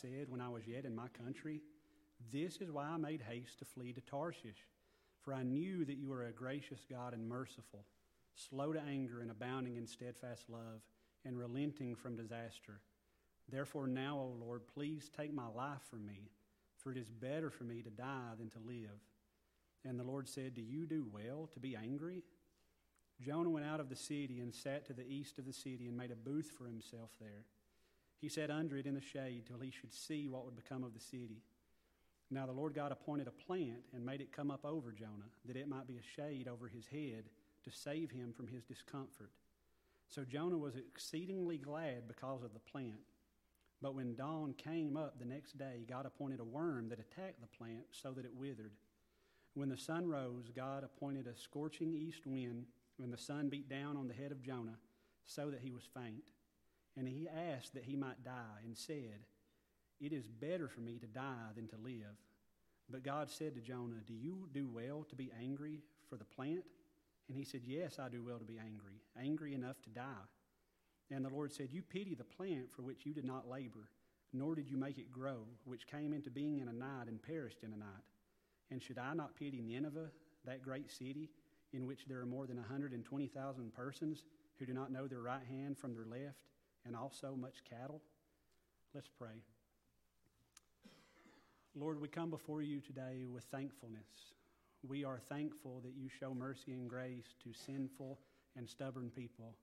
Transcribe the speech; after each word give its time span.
said 0.00 0.28
when 0.28 0.40
I 0.40 0.48
was 0.48 0.66
yet 0.66 0.84
in 0.84 0.94
my 0.94 1.08
country? 1.08 1.60
This 2.32 2.56
is 2.58 2.70
why 2.70 2.84
I 2.84 2.96
made 2.96 3.22
haste 3.22 3.58
to 3.58 3.64
flee 3.64 3.92
to 3.92 4.00
Tarshish, 4.00 4.66
for 5.20 5.34
I 5.34 5.42
knew 5.42 5.84
that 5.84 5.96
you 5.96 6.12
are 6.12 6.24
a 6.24 6.32
gracious 6.32 6.84
God 6.88 7.14
and 7.14 7.28
merciful, 7.28 7.84
slow 8.34 8.72
to 8.72 8.80
anger 8.80 9.20
and 9.20 9.30
abounding 9.30 9.76
in 9.76 9.86
steadfast 9.86 10.48
love, 10.48 10.82
and 11.24 11.38
relenting 11.38 11.94
from 11.94 12.16
disaster. 12.16 12.80
Therefore, 13.50 13.86
now, 13.86 14.18
O 14.18 14.36
Lord, 14.40 14.62
please 14.74 15.10
take 15.14 15.34
my 15.34 15.48
life 15.48 15.82
from 15.90 16.06
me, 16.06 16.30
for 16.78 16.92
it 16.92 16.98
is 16.98 17.10
better 17.10 17.50
for 17.50 17.64
me 17.64 17.82
to 17.82 17.90
die 17.90 18.32
than 18.38 18.48
to 18.50 18.58
live. 18.58 19.00
And 19.84 19.98
the 19.98 20.04
Lord 20.04 20.28
said, 20.28 20.54
Do 20.54 20.62
you 20.62 20.86
do 20.86 21.06
well 21.12 21.48
to 21.52 21.60
be 21.60 21.76
angry? 21.76 22.22
Jonah 23.20 23.50
went 23.50 23.66
out 23.66 23.80
of 23.80 23.90
the 23.90 23.96
city 23.96 24.40
and 24.40 24.54
sat 24.54 24.86
to 24.86 24.94
the 24.94 25.06
east 25.06 25.38
of 25.38 25.44
the 25.44 25.52
city 25.52 25.88
and 25.88 25.96
made 25.96 26.10
a 26.10 26.16
booth 26.16 26.50
for 26.56 26.66
himself 26.66 27.10
there. 27.20 27.44
He 28.20 28.28
sat 28.28 28.50
under 28.50 28.76
it 28.76 28.86
in 28.86 28.94
the 28.94 29.00
shade 29.00 29.44
till 29.46 29.60
he 29.60 29.70
should 29.70 29.92
see 29.92 30.28
what 30.28 30.44
would 30.44 30.56
become 30.56 30.84
of 30.84 30.92
the 30.92 31.00
city. 31.00 31.42
Now 32.30 32.46
the 32.46 32.52
Lord 32.52 32.74
God 32.74 32.92
appointed 32.92 33.26
a 33.26 33.44
plant 33.46 33.82
and 33.94 34.04
made 34.04 34.20
it 34.20 34.32
come 34.32 34.50
up 34.50 34.64
over 34.64 34.92
Jonah, 34.92 35.30
that 35.46 35.56
it 35.56 35.68
might 35.68 35.88
be 35.88 35.96
a 35.96 36.20
shade 36.20 36.46
over 36.46 36.68
his 36.68 36.86
head 36.86 37.24
to 37.64 37.70
save 37.70 38.10
him 38.10 38.32
from 38.32 38.46
his 38.46 38.62
discomfort. 38.64 39.30
So 40.08 40.24
Jonah 40.24 40.58
was 40.58 40.76
exceedingly 40.76 41.56
glad 41.56 42.08
because 42.08 42.42
of 42.42 42.52
the 42.52 42.60
plant. 42.60 43.00
But 43.82 43.94
when 43.94 44.14
dawn 44.14 44.54
came 44.54 44.96
up 44.96 45.18
the 45.18 45.24
next 45.24 45.56
day, 45.56 45.84
God 45.88 46.04
appointed 46.04 46.40
a 46.40 46.44
worm 46.44 46.88
that 46.90 47.00
attacked 47.00 47.40
the 47.40 47.46
plant 47.46 47.84
so 47.92 48.12
that 48.12 48.24
it 48.24 48.34
withered. 48.34 48.72
When 49.54 49.70
the 49.70 49.78
sun 49.78 50.06
rose, 50.06 50.50
God 50.54 50.84
appointed 50.84 51.26
a 51.26 51.36
scorching 51.36 51.94
east 51.94 52.26
wind, 52.26 52.66
and 53.02 53.12
the 53.12 53.18
sun 53.18 53.48
beat 53.48 53.68
down 53.68 53.96
on 53.96 54.06
the 54.06 54.14
head 54.14 54.32
of 54.32 54.42
Jonah 54.42 54.76
so 55.24 55.50
that 55.50 55.60
he 55.60 55.70
was 55.70 55.88
faint. 55.94 56.24
And 57.00 57.08
he 57.08 57.26
asked 57.26 57.72
that 57.72 57.84
he 57.84 57.96
might 57.96 58.22
die, 58.22 58.60
and 58.62 58.76
said, 58.76 59.24
It 60.02 60.12
is 60.12 60.28
better 60.28 60.68
for 60.68 60.82
me 60.82 60.98
to 60.98 61.06
die 61.06 61.48
than 61.56 61.66
to 61.68 61.76
live. 61.82 62.20
But 62.90 63.04
God 63.04 63.30
said 63.30 63.54
to 63.54 63.62
Jonah, 63.62 64.02
Do 64.06 64.12
you 64.12 64.50
do 64.52 64.68
well 64.68 65.06
to 65.08 65.16
be 65.16 65.32
angry 65.40 65.80
for 66.10 66.18
the 66.18 66.26
plant? 66.26 66.62
And 67.26 67.38
he 67.38 67.44
said, 67.44 67.62
Yes, 67.64 67.98
I 67.98 68.10
do 68.10 68.22
well 68.22 68.38
to 68.38 68.44
be 68.44 68.58
angry, 68.58 69.00
angry 69.18 69.54
enough 69.54 69.80
to 69.84 69.88
die. 69.88 70.26
And 71.10 71.24
the 71.24 71.30
Lord 71.30 71.54
said, 71.54 71.68
You 71.72 71.80
pity 71.80 72.14
the 72.14 72.22
plant 72.22 72.70
for 72.70 72.82
which 72.82 73.06
you 73.06 73.14
did 73.14 73.24
not 73.24 73.48
labor, 73.48 73.88
nor 74.34 74.54
did 74.54 74.68
you 74.68 74.76
make 74.76 74.98
it 74.98 75.10
grow, 75.10 75.46
which 75.64 75.86
came 75.86 76.12
into 76.12 76.28
being 76.28 76.58
in 76.58 76.68
a 76.68 76.72
night 76.74 77.08
and 77.08 77.22
perished 77.22 77.62
in 77.62 77.72
a 77.72 77.78
night. 77.78 78.04
And 78.70 78.82
should 78.82 78.98
I 78.98 79.14
not 79.14 79.36
pity 79.36 79.62
Nineveh, 79.62 80.10
that 80.44 80.60
great 80.60 80.90
city, 80.90 81.30
in 81.72 81.86
which 81.86 82.04
there 82.06 82.20
are 82.20 82.26
more 82.26 82.46
than 82.46 82.58
120,000 82.58 83.72
persons 83.72 84.22
who 84.58 84.66
do 84.66 84.74
not 84.74 84.92
know 84.92 85.06
their 85.06 85.22
right 85.22 85.46
hand 85.48 85.78
from 85.78 85.94
their 85.94 86.04
left, 86.04 86.36
and 86.86 86.96
also 86.96 87.34
much 87.36 87.64
cattle? 87.68 88.00
Let's 88.94 89.08
pray. 89.08 89.42
Lord, 91.74 92.00
we 92.00 92.08
come 92.08 92.30
before 92.30 92.62
you 92.62 92.80
today 92.80 93.26
with 93.30 93.44
thankfulness. 93.44 94.34
We 94.86 95.04
are 95.04 95.20
thankful 95.28 95.80
that 95.84 95.94
you 95.94 96.08
show 96.08 96.34
mercy 96.34 96.72
and 96.72 96.88
grace 96.88 97.34
to 97.44 97.52
sinful 97.52 98.18
and 98.56 98.68
stubborn 98.68 99.10
people, 99.10 99.54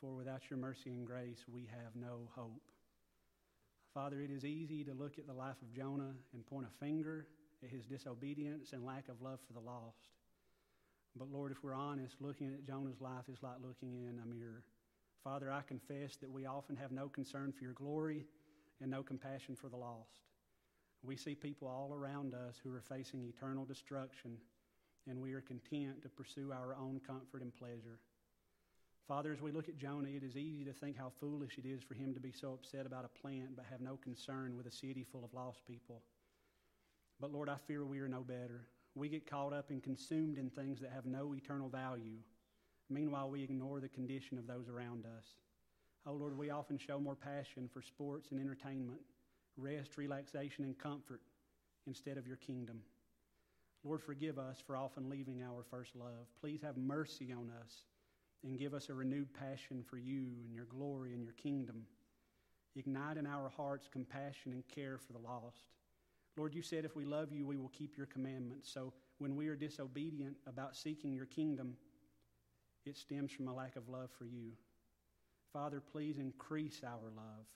for 0.00 0.14
without 0.14 0.48
your 0.50 0.58
mercy 0.58 0.90
and 0.90 1.06
grace, 1.06 1.44
we 1.52 1.62
have 1.62 1.96
no 1.96 2.28
hope. 2.36 2.62
Father, 3.92 4.20
it 4.20 4.30
is 4.30 4.44
easy 4.44 4.84
to 4.84 4.92
look 4.92 5.18
at 5.18 5.26
the 5.26 5.32
life 5.32 5.60
of 5.62 5.72
Jonah 5.72 6.14
and 6.32 6.46
point 6.46 6.66
a 6.66 6.84
finger 6.84 7.26
at 7.62 7.70
his 7.70 7.86
disobedience 7.86 8.72
and 8.72 8.84
lack 8.84 9.08
of 9.08 9.22
love 9.22 9.38
for 9.46 9.52
the 9.52 9.60
lost. 9.60 10.10
But 11.16 11.30
Lord, 11.30 11.52
if 11.52 11.62
we're 11.62 11.74
honest, 11.74 12.16
looking 12.20 12.52
at 12.52 12.66
Jonah's 12.66 13.00
life 13.00 13.28
is 13.32 13.42
like 13.42 13.56
looking 13.62 13.94
in 14.02 14.20
a 14.22 14.26
mirror. 14.26 14.64
Father, 15.24 15.50
I 15.50 15.62
confess 15.62 16.16
that 16.16 16.30
we 16.30 16.44
often 16.44 16.76
have 16.76 16.92
no 16.92 17.08
concern 17.08 17.50
for 17.50 17.64
your 17.64 17.72
glory 17.72 18.26
and 18.82 18.90
no 18.90 19.02
compassion 19.02 19.56
for 19.56 19.70
the 19.70 19.76
lost. 19.76 20.20
We 21.02 21.16
see 21.16 21.34
people 21.34 21.66
all 21.66 21.94
around 21.94 22.34
us 22.34 22.56
who 22.62 22.72
are 22.74 22.82
facing 22.82 23.24
eternal 23.24 23.64
destruction, 23.64 24.36
and 25.08 25.20
we 25.20 25.32
are 25.32 25.40
content 25.40 26.02
to 26.02 26.10
pursue 26.10 26.52
our 26.52 26.76
own 26.78 27.00
comfort 27.06 27.40
and 27.40 27.56
pleasure. 27.56 28.00
Father, 29.08 29.32
as 29.32 29.40
we 29.40 29.50
look 29.50 29.68
at 29.68 29.78
Jonah, 29.78 30.08
it 30.08 30.22
is 30.22 30.36
easy 30.36 30.64
to 30.64 30.72
think 30.74 30.96
how 30.96 31.12
foolish 31.20 31.58
it 31.58 31.66
is 31.66 31.82
for 31.82 31.94
him 31.94 32.12
to 32.12 32.20
be 32.20 32.32
so 32.32 32.52
upset 32.52 32.84
about 32.84 33.06
a 33.06 33.20
plant 33.20 33.56
but 33.56 33.64
have 33.70 33.80
no 33.80 33.96
concern 33.96 34.56
with 34.56 34.66
a 34.66 34.70
city 34.70 35.06
full 35.10 35.24
of 35.24 35.32
lost 35.32 35.66
people. 35.66 36.02
But 37.18 37.32
Lord, 37.32 37.48
I 37.48 37.56
fear 37.66 37.84
we 37.84 38.00
are 38.00 38.08
no 38.08 38.20
better. 38.20 38.66
We 38.94 39.08
get 39.08 39.28
caught 39.28 39.52
up 39.52 39.70
and 39.70 39.82
consumed 39.82 40.38
in 40.38 40.50
things 40.50 40.80
that 40.80 40.92
have 40.92 41.06
no 41.06 41.34
eternal 41.34 41.68
value. 41.68 42.18
Meanwhile, 42.90 43.30
we 43.30 43.42
ignore 43.42 43.80
the 43.80 43.88
condition 43.88 44.38
of 44.38 44.46
those 44.46 44.68
around 44.68 45.04
us. 45.06 45.24
Oh 46.06 46.12
Lord, 46.12 46.36
we 46.36 46.50
often 46.50 46.78
show 46.78 47.00
more 47.00 47.14
passion 47.14 47.68
for 47.72 47.80
sports 47.80 48.28
and 48.30 48.40
entertainment 48.40 49.00
rest, 49.56 49.96
relaxation, 49.96 50.64
and 50.64 50.76
comfort 50.78 51.20
instead 51.86 52.18
of 52.18 52.26
your 52.26 52.36
kingdom. 52.36 52.80
Lord, 53.84 54.02
forgive 54.02 54.38
us 54.38 54.62
for 54.66 54.76
often 54.76 55.10
leaving 55.10 55.42
our 55.42 55.62
first 55.70 55.94
love. 55.94 56.26
Please 56.40 56.60
have 56.62 56.76
mercy 56.76 57.32
on 57.32 57.50
us 57.62 57.84
and 58.42 58.58
give 58.58 58.74
us 58.74 58.88
a 58.88 58.94
renewed 58.94 59.32
passion 59.34 59.84
for 59.88 59.98
you 59.98 60.26
and 60.44 60.54
your 60.54 60.64
glory 60.64 61.12
and 61.12 61.22
your 61.22 61.34
kingdom. 61.34 61.84
Ignite 62.76 63.16
in 63.16 63.26
our 63.26 63.48
hearts 63.48 63.88
compassion 63.90 64.52
and 64.52 64.66
care 64.66 64.98
for 64.98 65.12
the 65.12 65.18
lost. 65.18 65.66
Lord, 66.36 66.54
you 66.54 66.62
said 66.62 66.84
if 66.84 66.96
we 66.96 67.04
love 67.04 67.30
you, 67.30 67.46
we 67.46 67.56
will 67.56 67.68
keep 67.68 67.96
your 67.96 68.06
commandments. 68.06 68.70
So 68.72 68.92
when 69.18 69.36
we 69.36 69.48
are 69.48 69.56
disobedient 69.56 70.36
about 70.46 70.76
seeking 70.76 71.14
your 71.14 71.26
kingdom, 71.26 71.76
it 72.86 72.96
stems 72.96 73.32
from 73.32 73.48
a 73.48 73.54
lack 73.54 73.76
of 73.76 73.88
love 73.88 74.10
for 74.18 74.24
you. 74.24 74.52
Father, 75.52 75.80
please 75.80 76.18
increase 76.18 76.82
our 76.84 77.10
love. 77.16 77.46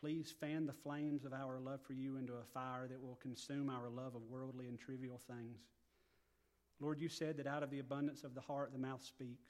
Please 0.00 0.34
fan 0.40 0.66
the 0.66 0.72
flames 0.72 1.24
of 1.24 1.32
our 1.32 1.58
love 1.58 1.80
for 1.86 1.94
you 1.94 2.16
into 2.16 2.34
a 2.34 2.44
fire 2.52 2.86
that 2.88 3.00
will 3.00 3.18
consume 3.22 3.70
our 3.70 3.88
love 3.88 4.14
of 4.14 4.22
worldly 4.28 4.66
and 4.66 4.78
trivial 4.78 5.20
things. 5.26 5.58
Lord, 6.80 7.00
you 7.00 7.08
said 7.08 7.38
that 7.38 7.46
out 7.46 7.62
of 7.62 7.70
the 7.70 7.78
abundance 7.78 8.22
of 8.24 8.34
the 8.34 8.40
heart 8.40 8.72
the 8.72 8.78
mouth 8.78 9.02
speaks. 9.02 9.48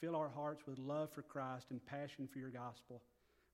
Fill 0.00 0.16
our 0.16 0.28
hearts 0.28 0.66
with 0.66 0.78
love 0.78 1.10
for 1.12 1.22
Christ 1.22 1.66
and 1.70 1.84
passion 1.84 2.26
for 2.26 2.38
your 2.38 2.50
gospel 2.50 3.02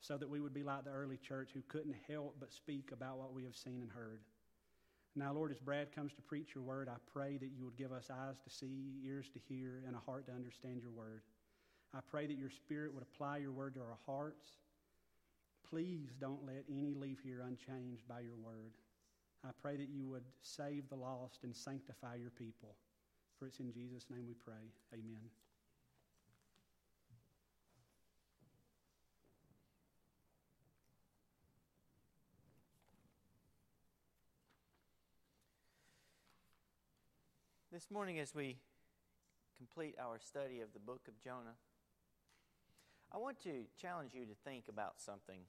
so 0.01 0.17
that 0.17 0.28
we 0.28 0.41
would 0.41 0.55
be 0.55 0.63
like 0.63 0.84
the 0.84 0.91
early 0.91 1.17
church 1.17 1.51
who 1.53 1.63
couldn't 1.69 1.97
help 2.09 2.37
but 2.39 2.53
speak 2.53 2.91
about 2.93 3.19
what 3.19 3.33
we 3.33 3.45
have 3.45 3.57
seen 3.57 3.83
and 3.83 3.91
heard. 3.91 4.21
Now, 5.16 5.32
Lord, 5.32 5.50
as 5.50 5.59
Brad 5.59 5.94
comes 5.94 6.12
to 6.15 6.22
preach 6.22 6.54
your 6.54 6.62
word, 6.62 6.88
I 6.88 6.97
pray 7.12 7.38
that 7.38 7.50
you 7.56 7.65
would 7.65 7.77
give 7.77 7.91
us 7.91 8.10
eyes 8.10 8.37
to 8.44 8.50
see, 8.50 9.00
ears 9.04 9.31
to 9.32 9.41
hear, 9.49 9.82
and 9.87 9.97
a 9.97 9.99
heart 9.99 10.27
to 10.27 10.32
understand 10.32 10.82
your 10.82 10.91
word. 10.91 11.22
I 11.94 12.00
pray 12.10 12.27
that 12.27 12.37
your 12.37 12.50
spirit 12.50 12.93
would 12.93 13.03
apply 13.03 13.38
your 13.38 13.53
word 13.53 13.75
to 13.75 13.81
our 13.81 13.99
hearts 14.04 14.44
Please 15.69 16.10
don't 16.21 16.47
let 16.47 16.65
any 16.71 16.94
leave 16.94 17.19
here 17.22 17.41
unchanged 17.41 18.06
by 18.06 18.21
your 18.21 18.37
word. 18.37 18.75
I 19.44 19.50
pray 19.60 19.77
that 19.77 19.88
you 19.88 20.06
would 20.06 20.25
save 20.43 20.88
the 20.88 20.97
lost 20.97 21.43
and 21.43 21.54
sanctify 21.54 22.16
your 22.16 22.31
people. 22.31 22.77
For 23.38 23.47
it's 23.47 23.60
in 23.60 23.72
Jesus' 23.72 24.06
name 24.10 24.27
we 24.27 24.34
pray. 24.34 24.71
Amen. 24.94 25.46
This 37.76 37.91
morning, 37.91 38.19
as 38.19 38.34
we 38.34 38.56
complete 39.54 39.97
our 40.00 40.19
study 40.19 40.62
of 40.62 40.72
the 40.72 40.81
book 40.81 41.03
of 41.09 41.22
Jonah, 41.22 41.60
I 43.12 43.19
want 43.19 43.38
to 43.42 43.66
challenge 43.78 44.14
you 44.14 44.25
to 44.25 44.32
think 44.47 44.64
about 44.70 44.94
something 44.97 45.41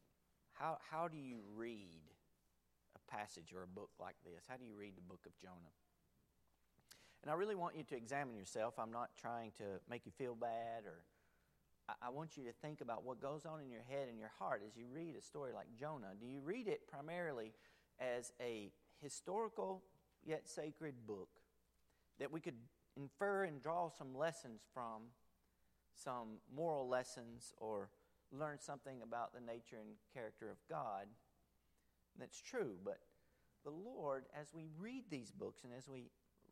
how, 0.51 0.77
how 0.91 1.07
do 1.07 1.15
you 1.15 1.37
read 1.55 2.01
a 2.97 3.09
passage 3.09 3.53
or 3.55 3.63
a 3.63 3.67
book 3.67 3.91
like 3.97 4.17
this? 4.25 4.43
How 4.45 4.57
do 4.57 4.65
you 4.65 4.75
read 4.75 4.97
the 4.97 5.07
book 5.07 5.21
of 5.25 5.31
Jonah? 5.41 5.71
And 7.23 7.31
I 7.31 7.35
really 7.35 7.55
want 7.55 7.77
you 7.77 7.85
to 7.85 7.95
examine 7.95 8.35
yourself. 8.35 8.73
I'm 8.77 8.91
not 8.91 9.11
trying 9.17 9.53
to 9.59 9.79
make 9.89 10.05
you 10.05 10.11
feel 10.11 10.35
bad 10.35 10.83
or 10.85 11.05
I 12.01 12.09
want 12.09 12.35
you 12.35 12.43
to 12.43 12.51
think 12.61 12.81
about 12.81 13.05
what 13.05 13.21
goes 13.21 13.45
on 13.45 13.61
in 13.61 13.71
your 13.71 13.85
head 13.89 14.09
and 14.09 14.19
your 14.19 14.33
heart 14.37 14.63
as 14.67 14.75
you 14.75 14.83
read 14.93 15.15
a 15.17 15.21
story 15.21 15.53
like 15.53 15.67
Jonah. 15.79 16.11
Do 16.19 16.27
you 16.27 16.41
read 16.41 16.67
it 16.67 16.89
primarily 16.89 17.53
as 18.01 18.33
a 18.41 18.73
historical 18.99 19.81
yet 20.25 20.49
sacred 20.49 20.95
book 21.07 21.29
that 22.19 22.31
we 22.31 22.39
could 22.39 22.57
infer 22.95 23.43
and 23.43 23.61
draw 23.61 23.89
some 23.89 24.15
lessons 24.15 24.61
from, 24.73 25.03
some 25.93 26.39
moral 26.53 26.87
lessons 26.87 27.53
or 27.57 27.89
learn 28.31 28.57
something 28.59 29.01
about 29.01 29.33
the 29.33 29.39
nature 29.39 29.77
and 29.79 29.95
character 30.13 30.49
of 30.49 30.57
God. 30.69 31.07
That's 32.19 32.41
true, 32.41 32.75
but 32.83 32.99
the 33.63 33.71
Lord, 33.71 34.25
as 34.39 34.53
we 34.53 34.67
read 34.79 35.03
these 35.09 35.31
books 35.31 35.63
and 35.63 35.73
as 35.77 35.87
we 35.87 36.09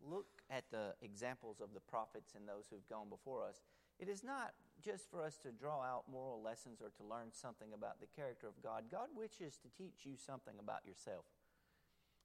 look 0.08 0.28
at 0.50 0.66
the 0.72 0.94
examples 1.02 1.62
of 1.62 1.74
the 1.74 1.80
prophets 1.80 2.34
and 2.36 2.48
those 2.48 2.66
who've 2.70 2.88
gone 2.90 3.10
before 3.10 3.46
us, 3.48 3.64
it 4.00 4.10
is 4.10 4.24
not 4.24 4.54
just 4.84 5.10
for 5.10 5.24
us 5.24 5.38
to 5.38 5.52
draw 5.52 5.82
out 5.82 6.04
moral 6.12 6.42
lessons 6.42 6.82
or 6.82 6.90
to 6.90 7.04
learn 7.10 7.32
something 7.32 7.70
about 7.74 8.00
the 8.00 8.08
character 8.16 8.48
of 8.48 8.62
God. 8.62 8.84
God 8.92 9.08
wishes 9.16 9.58
to 9.58 9.70
teach 9.78 10.06
you 10.06 10.14
something 10.18 10.56
about 10.60 10.86
yourself. 10.86 11.26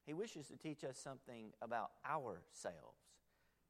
He 0.04 0.12
wishes 0.12 0.48
to 0.48 0.56
teach 0.56 0.82
us 0.82 0.98
something 0.98 1.52
about 1.62 1.90
ourselves. 2.04 3.09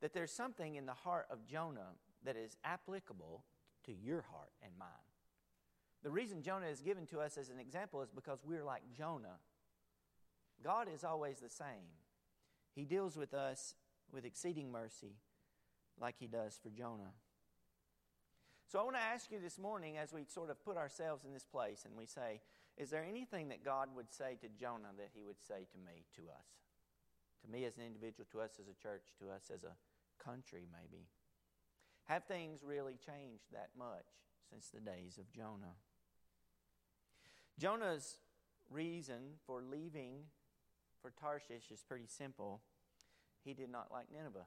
That 0.00 0.14
there's 0.14 0.32
something 0.32 0.76
in 0.76 0.86
the 0.86 0.94
heart 0.94 1.26
of 1.30 1.46
Jonah 1.46 1.94
that 2.24 2.36
is 2.36 2.56
applicable 2.64 3.44
to 3.86 3.92
your 3.92 4.22
heart 4.30 4.52
and 4.62 4.72
mine. 4.78 4.88
The 6.02 6.10
reason 6.10 6.42
Jonah 6.42 6.66
is 6.66 6.80
given 6.80 7.06
to 7.06 7.20
us 7.20 7.36
as 7.36 7.50
an 7.50 7.58
example 7.58 8.02
is 8.02 8.10
because 8.10 8.38
we're 8.44 8.64
like 8.64 8.82
Jonah 8.96 9.38
God 10.62 10.88
is 10.92 11.04
always 11.04 11.38
the 11.38 11.48
same. 11.48 11.88
He 12.74 12.84
deals 12.84 13.16
with 13.16 13.34
us 13.34 13.74
with 14.12 14.24
exceeding 14.24 14.70
mercy 14.70 15.16
like 16.00 16.16
he 16.18 16.26
does 16.26 16.58
for 16.62 16.70
Jonah. 16.70 17.12
So 18.68 18.78
I 18.78 18.82
want 18.82 18.96
to 18.96 19.02
ask 19.02 19.32
you 19.32 19.40
this 19.40 19.58
morning 19.58 19.96
as 19.96 20.12
we 20.12 20.24
sort 20.28 20.50
of 20.50 20.62
put 20.64 20.76
ourselves 20.76 21.24
in 21.24 21.32
this 21.32 21.44
place 21.44 21.84
and 21.84 21.96
we 21.96 22.06
say, 22.06 22.40
is 22.76 22.90
there 22.90 23.04
anything 23.04 23.48
that 23.48 23.64
God 23.64 23.88
would 23.96 24.12
say 24.12 24.36
to 24.40 24.48
Jonah 24.48 24.94
that 24.96 25.10
he 25.12 25.22
would 25.22 25.40
say 25.40 25.66
to 25.72 25.78
me, 25.78 26.04
to 26.16 26.22
us? 26.22 26.46
To 27.44 27.50
me 27.50 27.64
as 27.64 27.76
an 27.76 27.84
individual, 27.84 28.26
to 28.32 28.40
us 28.40 28.52
as 28.60 28.68
a 28.68 28.80
church, 28.80 29.02
to 29.18 29.30
us 29.30 29.50
as 29.52 29.64
a 29.64 29.74
country, 30.24 30.66
maybe? 30.72 31.04
Have 32.04 32.24
things 32.24 32.60
really 32.64 32.94
changed 32.94 33.44
that 33.52 33.70
much 33.78 34.06
since 34.50 34.68
the 34.68 34.80
days 34.80 35.18
of 35.18 35.32
Jonah? 35.32 35.76
Jonah's 37.58 38.16
reason 38.70 39.38
for 39.46 39.62
leaving 39.62 40.24
for 41.02 41.10
Tarshish 41.10 41.70
is 41.70 41.82
pretty 41.86 42.06
simple. 42.06 42.60
He 43.44 43.54
did 43.54 43.70
not 43.70 43.88
like 43.92 44.06
Nineveh. 44.12 44.46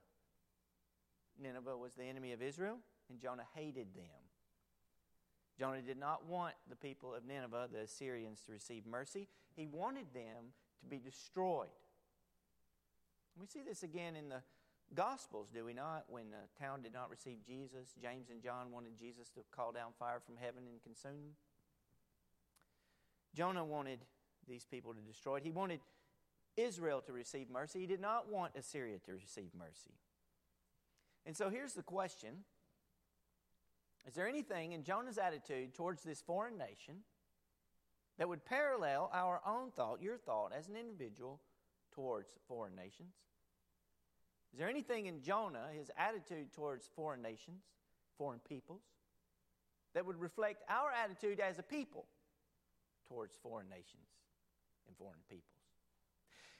Nineveh 1.41 1.77
was 1.77 1.93
the 1.93 2.03
enemy 2.03 2.31
of 2.31 2.41
Israel, 2.41 2.77
and 3.09 3.19
Jonah 3.19 3.45
hated 3.55 3.93
them. 3.95 4.23
Jonah 5.57 5.81
did 5.81 5.97
not 5.97 6.27
want 6.27 6.53
the 6.69 6.75
people 6.75 7.13
of 7.13 7.25
Nineveh, 7.25 7.69
the 7.71 7.81
Assyrians, 7.81 8.41
to 8.45 8.51
receive 8.51 8.85
mercy. 8.85 9.27
He 9.55 9.67
wanted 9.67 10.07
them 10.13 10.53
to 10.81 10.87
be 10.87 10.97
destroyed. 10.97 11.67
We 13.39 13.47
see 13.47 13.61
this 13.67 13.83
again 13.83 14.15
in 14.15 14.29
the 14.29 14.41
Gospels, 14.95 15.47
do 15.53 15.65
we 15.65 15.73
not? 15.73 16.05
When 16.07 16.25
the 16.29 16.63
town 16.63 16.81
did 16.81 16.93
not 16.93 17.09
receive 17.09 17.45
Jesus, 17.45 17.95
James 18.01 18.29
and 18.29 18.41
John 18.41 18.71
wanted 18.71 18.97
Jesus 18.97 19.29
to 19.29 19.41
call 19.51 19.71
down 19.71 19.91
fire 19.97 20.19
from 20.23 20.35
heaven 20.37 20.63
and 20.69 20.81
consume 20.83 21.23
them. 21.23 21.35
Jonah 23.35 23.65
wanted 23.65 23.99
these 24.47 24.65
people 24.65 24.93
to 24.93 25.01
destroy 25.01 25.37
it. 25.37 25.43
He 25.43 25.51
wanted 25.51 25.79
Israel 26.55 27.01
to 27.01 27.13
receive 27.13 27.49
mercy. 27.49 27.79
He 27.79 27.87
did 27.87 28.01
not 28.01 28.31
want 28.31 28.53
Assyria 28.55 28.99
to 29.05 29.13
receive 29.13 29.49
mercy. 29.57 29.95
And 31.25 31.35
so 31.35 31.49
here's 31.49 31.73
the 31.73 31.83
question 31.83 32.43
Is 34.07 34.13
there 34.13 34.27
anything 34.27 34.73
in 34.73 34.83
Jonah's 34.83 35.17
attitude 35.17 35.73
towards 35.73 36.03
this 36.03 36.21
foreign 36.21 36.57
nation 36.57 36.97
that 38.19 38.29
would 38.29 38.45
parallel 38.45 39.09
our 39.11 39.41
own 39.47 39.71
thought, 39.71 40.01
your 40.01 40.17
thought 40.17 40.51
as 40.55 40.67
an 40.67 40.75
individual 40.75 41.39
towards 41.95 42.33
foreign 42.47 42.75
nations? 42.75 43.13
Is 44.53 44.59
there 44.59 44.69
anything 44.69 45.07
in 45.07 45.21
Jonah, 45.21 45.67
his 45.75 45.89
attitude 45.97 46.53
towards 46.53 46.87
foreign 46.95 47.23
nations, 47.23 47.63
foreign 48.17 48.39
peoples, 48.47 48.83
that 49.95 50.05
would 50.05 50.19
reflect 50.19 50.63
our 50.69 50.91
attitude 50.91 51.39
as 51.39 51.57
a 51.57 51.63
people 51.63 52.05
towards 53.07 53.35
foreign 53.41 53.67
nations 53.67 54.07
and 54.87 54.95
foreign 54.95 55.19
peoples? 55.27 55.47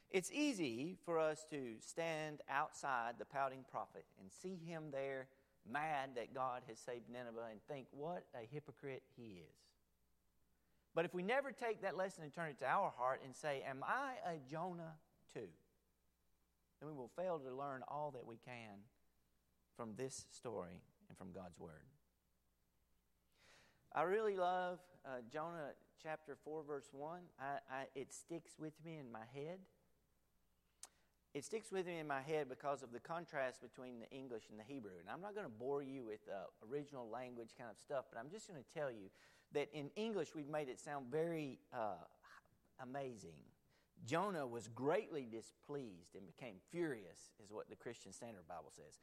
It's 0.10 0.31
easy 0.31 0.98
for 1.06 1.19
us 1.19 1.45
to 1.51 1.75
stand 1.80 2.42
outside 2.50 3.16
the 3.19 3.25
pouting 3.25 3.63
prophet 3.72 4.06
and 4.19 4.31
see 4.31 4.60
him 4.66 4.86
there 4.92 5.28
mad 5.72 6.12
that 6.16 6.34
God 6.34 6.63
has 6.68 6.80
saved 6.80 7.10
Nineveh 7.12 7.48
and 7.51 7.60
think, 7.68 7.88
what 7.92 8.25
a 8.36 8.46
hypocrite 8.51 9.04
he 9.16 9.39
is. 9.39 9.56
But 10.96 11.06
if 11.06 11.13
we 11.13 11.24
never 11.24 11.51
take 11.51 11.81
that 11.81 11.98
lesson 11.98 12.24
and 12.24 12.34
turn 12.34 12.50
it 12.50 12.60
to 12.60 12.66
our 12.66 12.92
heart 12.96 13.22
and 13.25 13.36
say, 13.36 13.63
Am 13.68 13.84
I 13.84 14.13
a 14.28 14.38
Jonah 14.50 14.94
too? 15.34 15.48
Then 16.83 16.91
we 16.91 16.97
will 16.97 17.12
fail 17.15 17.39
to 17.39 17.56
learn 17.56 17.81
all 17.88 18.12
that 18.12 18.25
we 18.25 18.35
can 18.44 18.83
from 19.77 19.94
this 19.95 20.25
story 20.31 20.81
and 21.07 21.18
from 21.18 21.31
God's 21.31 21.57
Word. 21.57 21.88
I 23.95 24.01
really 24.03 24.35
love 24.35 24.80
uh, 25.06 25.21
Jonah 25.31 25.71
chapter 26.01 26.35
4, 26.44 26.63
verse 26.68 26.89
1. 26.91 27.19
I, 27.39 27.44
I, 27.71 27.83
it 27.95 28.13
sticks 28.13 28.51
with 28.59 28.74
me 28.83 28.97
in 28.97 29.12
my 29.12 29.24
head 29.33 29.59
it 31.33 31.44
sticks 31.44 31.71
with 31.71 31.88
me 31.88 31.97
in 31.97 32.07
my 32.07 32.21
head 32.21 32.47
because 32.47 32.83
of 32.83 32.91
the 32.91 33.00
contrast 33.00 33.59
between 33.59 34.00
the 34.00 34.09
English 34.15 34.44
and 34.51 34.59
the 34.59 34.63
Hebrew. 34.63 34.91
And 35.00 35.09
I'm 35.09 35.19
not 35.19 35.33
going 35.33 35.47
to 35.47 35.51
bore 35.51 35.81
you 35.81 36.06
with 36.06 36.19
uh, 36.29 36.45
original 36.71 37.09
language 37.09 37.50
kind 37.57 37.71
of 37.71 37.77
stuff, 37.79 38.06
but 38.13 38.19
I'm 38.19 38.29
just 38.29 38.47
going 38.47 38.62
to 38.62 38.79
tell 38.79 38.91
you 38.91 39.09
that 39.53 39.68
in 39.74 39.89
English 39.95 40.36
we've 40.36 40.47
made 40.47 40.69
it 40.69 40.79
sound 40.79 41.07
very 41.09 41.57
uh, 41.74 42.06
amazing. 42.79 43.41
Jonah 44.05 44.45
was 44.45 44.67
greatly 44.75 45.27
displeased 45.29 46.15
and 46.15 46.25
became 46.25 46.55
furious, 46.71 47.31
is 47.44 47.51
what 47.51 47.69
the 47.69 47.75
Christian 47.75 48.11
Standard 48.11 48.47
Bible 48.47 48.71
says. 48.75 49.00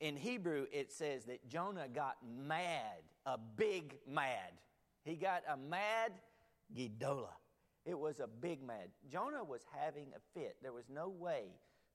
In 0.00 0.16
Hebrew, 0.16 0.66
it 0.72 0.92
says 0.92 1.24
that 1.24 1.48
Jonah 1.48 1.88
got 1.88 2.16
mad, 2.46 3.02
a 3.24 3.38
big 3.38 3.94
mad. 4.06 4.52
He 5.04 5.16
got 5.16 5.42
a 5.48 5.56
mad 5.56 6.12
Gidola. 6.76 7.32
It 7.84 7.98
was 7.98 8.20
a 8.20 8.26
big 8.26 8.62
mad. 8.62 8.88
Jonah 9.10 9.42
was 9.42 9.62
having 9.76 10.08
a 10.14 10.38
fit. 10.38 10.56
There 10.62 10.72
was 10.72 10.88
no 10.88 11.08
way 11.08 11.44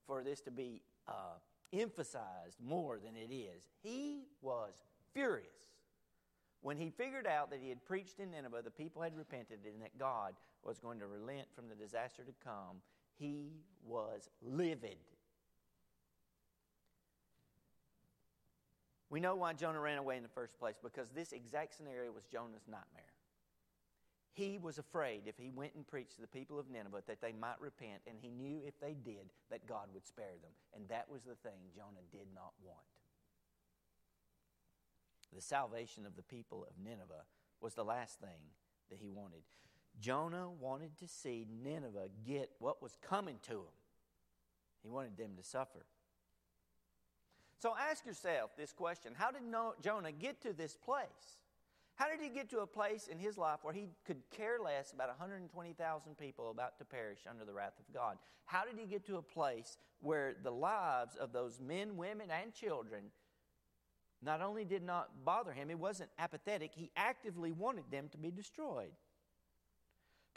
for 0.06 0.24
this 0.24 0.42
to 0.42 0.52
be 0.52 0.82
uh, 1.08 1.38
emphasized 1.74 2.58
more 2.64 2.98
than 2.98 3.16
it 3.16 3.34
is. 3.34 3.64
He 3.84 4.24
was 4.42 4.74
furious. 5.14 5.48
When 6.62 6.78
he 6.78 6.90
figured 6.90 7.28
out 7.28 7.52
that 7.52 7.60
he 7.62 7.70
had 7.70 7.86
preached 7.86 8.20
in 8.20 8.32
Nineveh, 8.32 8.62
the 8.64 8.72
people 8.72 9.02
had 9.02 9.16
repented, 9.16 9.60
and 9.66 9.82
that 9.82 9.98
God 9.98 10.34
was 10.68 10.80
going 10.80 11.00
to 11.00 11.08
relent 11.08 11.48
from 11.56 11.70
the 11.70 11.76
disaster 11.76 12.24
to 12.24 12.34
come, 12.44 12.82
he 13.18 13.54
was 13.86 14.30
livid. 14.42 14.98
We 19.10 19.22
know 19.22 19.36
why 19.36 19.54
Jonah 19.54 19.80
ran 19.80 19.98
away 19.98 20.18
in 20.18 20.24
the 20.24 20.30
first 20.30 20.60
place 20.60 20.76
because 20.84 21.10
this 21.10 21.32
exact 21.32 21.76
scenario 21.76 22.12
was 22.12 22.26
Jonah's 22.26 22.68
nightmare. 22.68 23.14
He 24.34 24.60
was 24.62 24.78
afraid 24.78 25.22
if 25.26 25.38
he 25.38 25.50
went 25.50 25.74
and 25.74 25.88
preached 25.88 26.16
to 26.16 26.22
the 26.22 26.28
people 26.28 26.60
of 26.60 26.70
Nineveh 26.70 27.02
that 27.08 27.22
they 27.22 27.32
might 27.32 27.60
repent, 27.60 28.02
and 28.06 28.18
he 28.22 28.30
knew 28.30 28.62
if 28.68 28.80
they 28.80 28.94
did 28.94 29.32
that 29.50 29.66
God 29.66 29.88
would 29.96 30.06
spare 30.06 30.36
them. 30.44 30.52
And 30.76 30.88
that 30.90 31.10
was 31.10 31.24
the 31.24 31.34
thing 31.34 31.58
Jonah 31.76 32.06
did 32.12 32.28
not 32.36 32.52
want. 32.64 32.86
The 35.34 35.42
salvation 35.42 36.06
of 36.06 36.16
the 36.16 36.22
people 36.22 36.68
of 36.70 36.84
Nineveh 36.84 37.26
was 37.62 37.74
the 37.74 37.84
last 37.84 38.20
thing 38.20 38.54
that 38.92 39.00
he 39.00 39.10
wanted. 39.10 39.42
Jonah 40.00 40.50
wanted 40.50 40.98
to 41.00 41.08
see 41.08 41.48
Nineveh 41.64 42.10
get 42.26 42.52
what 42.60 42.82
was 42.82 42.98
coming 43.02 43.38
to 43.44 43.54
them, 43.54 43.78
he 44.84 44.90
wanted 44.90 45.18
them 45.18 45.32
to 45.38 45.44
suffer. 45.44 45.86
So 47.60 47.74
ask 47.90 48.06
yourself 48.06 48.52
this 48.56 48.72
question 48.72 49.14
How 49.16 49.32
did 49.32 49.42
Jonah 49.82 50.12
get 50.12 50.42
to 50.44 50.54
this 50.54 50.76
place? 50.76 51.38
How 51.96 52.08
did 52.08 52.22
he 52.22 52.30
get 52.30 52.52
to 52.52 52.60
a 52.60 52.68
place 52.68 53.08
in 53.08 53.18
his 53.18 53.40
life 53.40 53.60
where 53.64 53.74
he 53.74 53.90
could 54.06 54.22
care 54.30 54.60
less 54.64 54.94
about 54.94 55.08
120,000 55.08 56.16
people 56.16 56.52
about 56.52 56.78
to 56.78 56.86
perish 56.86 57.22
under 57.28 57.44
the 57.44 57.54
wrath 57.54 57.74
of 57.80 57.92
God? 57.92 58.20
How 58.46 58.66
did 58.66 58.78
he 58.78 58.86
get 58.86 59.04
to 59.08 59.18
a 59.18 59.22
place 59.24 59.80
where 60.00 60.36
the 60.44 60.52
lives 60.52 61.16
of 61.16 61.34
those 61.34 61.60
men, 61.60 61.98
women, 61.98 62.28
and 62.30 62.54
children 62.54 63.06
not 64.22 64.44
only 64.44 64.64
did 64.64 64.84
not 64.84 65.26
bother 65.26 65.52
him, 65.54 65.70
he 65.70 65.76
wasn't 65.76 66.12
apathetic, 66.20 66.72
he 66.76 66.92
actively 66.96 67.52
wanted 67.52 67.86
them 67.90 68.10
to 68.10 68.18
be 68.18 68.30
destroyed? 68.30 68.92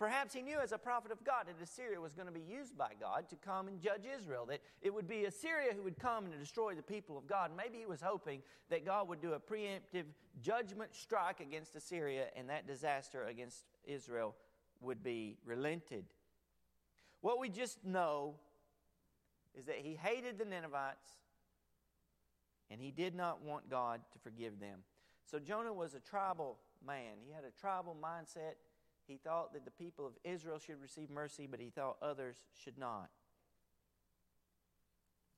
Perhaps 0.01 0.33
he 0.33 0.41
knew 0.41 0.59
as 0.59 0.73
a 0.73 0.79
prophet 0.79 1.13
of 1.13 1.23
God 1.25 1.45
that 1.47 1.63
Assyria 1.63 2.01
was 2.01 2.15
going 2.15 2.27
to 2.27 2.33
be 2.33 2.41
used 2.41 2.75
by 2.75 2.93
God 2.99 3.29
to 3.29 3.37
come 3.37 3.69
and 3.69 3.79
judge 3.79 4.05
Israel, 4.19 4.47
that 4.47 4.63
it 4.81 4.95
would 4.95 5.07
be 5.07 5.27
Assyria 5.27 5.75
who 5.77 5.83
would 5.83 5.99
come 5.99 6.25
and 6.25 6.33
destroy 6.41 6.75
the 6.75 6.83
people 6.83 7.19
of 7.19 7.27
God. 7.27 7.51
Maybe 7.55 7.77
he 7.77 7.85
was 7.85 8.01
hoping 8.01 8.41
that 8.71 8.87
God 8.87 9.09
would 9.09 9.21
do 9.21 9.35
a 9.35 9.39
preemptive 9.39 10.07
judgment 10.41 10.95
strike 10.95 11.41
against 11.41 11.77
Assyria 11.77 12.29
and 12.35 12.49
that 12.49 12.67
disaster 12.67 13.27
against 13.27 13.67
Israel 13.85 14.35
would 14.81 15.03
be 15.03 15.37
relented. 15.45 16.07
What 17.21 17.39
we 17.39 17.51
just 17.51 17.85
know 17.85 18.37
is 19.55 19.67
that 19.67 19.77
he 19.77 19.97
hated 19.97 20.39
the 20.39 20.47
Ninevites 20.47 21.11
and 22.71 22.81
he 22.81 22.91
did 22.91 23.15
not 23.15 23.43
want 23.43 23.69
God 23.69 24.01
to 24.15 24.19
forgive 24.19 24.61
them. 24.61 24.79
So 25.27 25.39
Jonah 25.39 25.75
was 25.75 25.93
a 25.93 26.01
tribal 26.01 26.57
man, 26.87 27.19
he 27.23 27.35
had 27.35 27.45
a 27.45 27.61
tribal 27.61 27.95
mindset 28.03 28.55
he 29.11 29.19
thought 29.19 29.53
that 29.55 29.65
the 29.65 29.71
people 29.71 30.07
of 30.07 30.13
Israel 30.25 30.59
should 30.59 30.81
receive 30.81 31.11
mercy, 31.11 31.49
but 31.51 31.61
he 31.61 31.71
thought 31.71 31.97
others 32.01 32.37
should 32.63 32.79
not. 32.79 33.11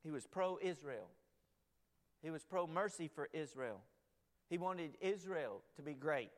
He 0.02 0.10
was 0.10 0.26
pro 0.26 0.58
Israel. 0.60 1.08
He 2.22 2.30
was 2.30 2.44
pro 2.44 2.66
mercy 2.66 3.08
for 3.08 3.28
Israel. 3.32 3.80
He 4.50 4.58
wanted 4.58 4.96
Israel 5.00 5.62
to 5.76 5.82
be 5.82 5.94
great. 5.94 6.30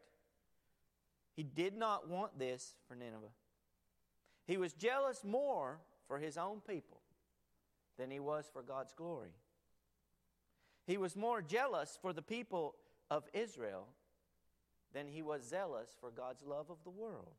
He 1.35 1.43
did 1.43 1.77
not 1.77 2.09
want 2.09 2.39
this 2.39 2.75
for 2.87 2.95
Nineveh. 2.95 3.33
He 4.47 4.57
was 4.57 4.73
jealous 4.73 5.25
more 5.25 5.81
for 6.07 6.19
his 6.19 6.37
own 6.37 6.61
people 6.61 7.01
than 7.99 8.11
he 8.11 8.21
was 8.21 8.49
for 8.53 8.63
God's 8.63 8.93
glory. 8.93 9.35
He 10.87 10.97
was 10.97 11.17
more 11.17 11.43
jealous 11.43 11.99
for 12.01 12.13
the 12.13 12.23
people 12.23 12.77
of 13.11 13.25
Israel 13.33 13.89
than 14.95 15.07
he 15.07 15.21
was 15.21 15.43
zealous 15.43 15.91
for 16.01 16.11
God's 16.11 16.43
love 16.43 16.71
of 16.71 16.79
the 16.85 16.91
world. 16.91 17.35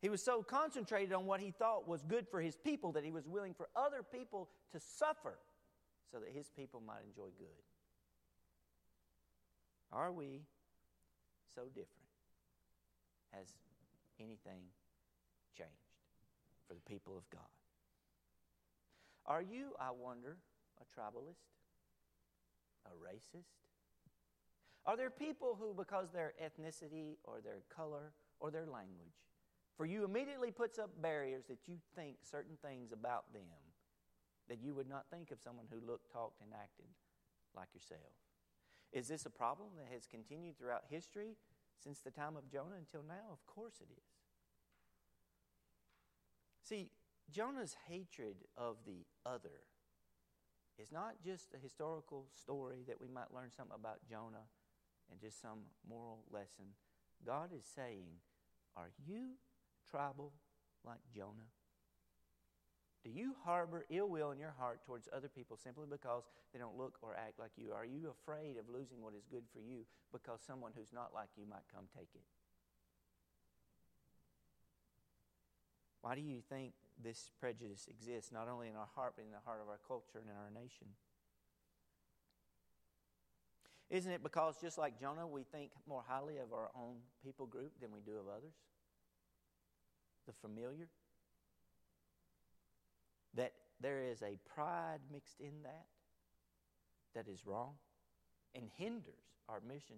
He 0.00 0.08
was 0.08 0.22
so 0.22 0.42
concentrated 0.42 1.12
on 1.12 1.26
what 1.26 1.40
he 1.40 1.50
thought 1.50 1.88
was 1.88 2.02
good 2.02 2.28
for 2.28 2.40
his 2.40 2.56
people 2.56 2.92
that 2.92 3.04
he 3.04 3.10
was 3.10 3.26
willing 3.26 3.54
for 3.54 3.68
other 3.74 4.02
people 4.02 4.48
to 4.72 4.80
suffer 4.80 5.38
so 6.10 6.18
that 6.18 6.30
his 6.34 6.50
people 6.50 6.82
might 6.84 7.02
enjoy 7.06 7.30
good. 7.38 7.62
Are 9.92 10.12
we 10.12 10.42
so 11.54 11.62
different? 11.66 11.88
Has 13.32 13.46
anything 14.20 14.62
changed? 15.56 15.92
for 16.72 16.74
the 16.74 16.94
people 16.94 17.16
of 17.16 17.28
God. 17.30 17.52
Are 19.26 19.42
you, 19.42 19.76
I 19.78 19.90
wonder, 19.90 20.36
a 20.80 20.84
tribalist? 20.88 21.44
A 22.86 22.90
racist? 22.96 23.44
Are 24.84 24.96
there 24.96 25.10
people 25.10 25.56
who, 25.58 25.74
because 25.74 26.10
their 26.10 26.34
ethnicity 26.42 27.16
or 27.24 27.40
their 27.40 27.62
color 27.74 28.12
or 28.40 28.50
their 28.50 28.66
language, 28.66 29.14
for 29.76 29.86
you 29.86 30.04
immediately 30.04 30.50
puts 30.50 30.78
up 30.78 30.90
barriers 31.00 31.44
that 31.48 31.66
you 31.66 31.76
think 31.94 32.16
certain 32.28 32.56
things 32.62 32.92
about 32.92 33.32
them 33.32 33.42
that 34.48 34.58
you 34.60 34.74
would 34.74 34.88
not 34.88 35.06
think 35.10 35.30
of 35.30 35.40
someone 35.40 35.66
who 35.70 35.86
looked, 35.86 36.12
talked, 36.12 36.40
and 36.42 36.50
acted 36.52 36.86
like 37.56 37.68
yourself? 37.74 38.12
Is 38.92 39.08
this 39.08 39.24
a 39.24 39.30
problem 39.30 39.68
that 39.78 39.92
has 39.92 40.06
continued 40.06 40.58
throughout 40.58 40.82
history 40.90 41.36
since 41.82 42.00
the 42.00 42.10
time 42.10 42.36
of 42.36 42.50
Jonah 42.50 42.76
until 42.76 43.02
now? 43.06 43.32
Of 43.32 43.46
course 43.46 43.80
it 43.80 43.88
is. 43.90 44.04
See, 46.64 46.90
Jonah's 47.30 47.76
hatred 47.88 48.36
of 48.56 48.76
the 48.86 49.06
other 49.24 49.64
is 50.78 50.92
not 50.92 51.14
just 51.24 51.54
a 51.54 51.58
historical 51.58 52.26
story 52.42 52.82
that 52.88 53.00
we 53.00 53.08
might 53.08 53.32
learn 53.32 53.50
something 53.50 53.76
about 53.78 54.00
Jonah 54.08 54.46
and 55.12 55.20
just 55.20 55.40
some 55.40 55.60
moral 55.88 56.24
lesson. 56.32 56.72
God 57.24 57.50
is 57.56 57.64
saying, 57.76 58.08
Are 58.76 58.90
you 59.06 59.36
tribal 59.90 60.32
like 60.84 61.00
Jonah? 61.14 61.52
Do 63.04 63.10
you 63.10 63.34
harbor 63.44 63.84
ill 63.90 64.08
will 64.08 64.30
in 64.30 64.38
your 64.38 64.54
heart 64.56 64.80
towards 64.86 65.08
other 65.12 65.28
people 65.28 65.56
simply 65.56 65.86
because 65.90 66.22
they 66.52 66.58
don't 66.58 66.78
look 66.78 66.98
or 67.02 67.14
act 67.14 67.38
like 67.38 67.50
you? 67.56 67.72
Are 67.72 67.84
you 67.84 68.08
afraid 68.10 68.56
of 68.56 68.70
losing 68.72 69.02
what 69.02 69.14
is 69.14 69.26
good 69.30 69.42
for 69.52 69.58
you 69.58 69.84
because 70.12 70.40
someone 70.46 70.70
who's 70.76 70.92
not 70.92 71.10
like 71.12 71.28
you 71.36 71.44
might 71.44 71.66
come 71.74 71.84
take 71.96 72.10
it? 72.14 72.22
Why 76.00 76.14
do 76.14 76.20
you 76.20 76.42
think 76.48 76.74
this 77.02 77.30
prejudice 77.38 77.86
exists, 77.90 78.30
not 78.30 78.48
only 78.48 78.68
in 78.68 78.76
our 78.76 78.90
heart, 78.94 79.14
but 79.16 79.24
in 79.24 79.30
the 79.30 79.42
heart 79.44 79.60
of 79.62 79.68
our 79.68 79.78
culture 79.86 80.18
and 80.18 80.30
in 80.30 80.36
our 80.36 80.50
nation? 80.50 80.86
Isn't 83.90 84.12
it 84.12 84.22
because, 84.22 84.56
just 84.60 84.78
like 84.78 84.98
Jonah, 84.98 85.26
we 85.26 85.42
think 85.42 85.70
more 85.86 86.02
highly 86.06 86.38
of 86.38 86.52
our 86.52 86.70
own 86.74 86.96
people 87.22 87.46
group 87.46 87.72
than 87.80 87.92
we 87.92 88.00
do 88.00 88.12
of 88.12 88.26
others? 88.28 88.54
The 90.26 90.32
familiar? 90.40 90.88
That 93.34 93.52
there 93.80 94.00
is 94.00 94.22
a 94.22 94.38
pride 94.54 95.00
mixed 95.12 95.40
in 95.40 95.62
that 95.64 95.86
that 97.14 97.28
is 97.28 97.46
wrong 97.46 97.74
and 98.54 98.64
hinders 98.76 99.36
our 99.48 99.60
mission 99.66 99.96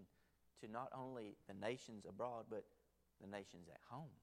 to 0.60 0.70
not 0.70 0.88
only 0.96 1.36
the 1.48 1.54
nations 1.54 2.06
abroad, 2.08 2.46
but 2.50 2.64
the 3.20 3.28
nations 3.28 3.68
at 3.68 3.80
home. 3.90 4.14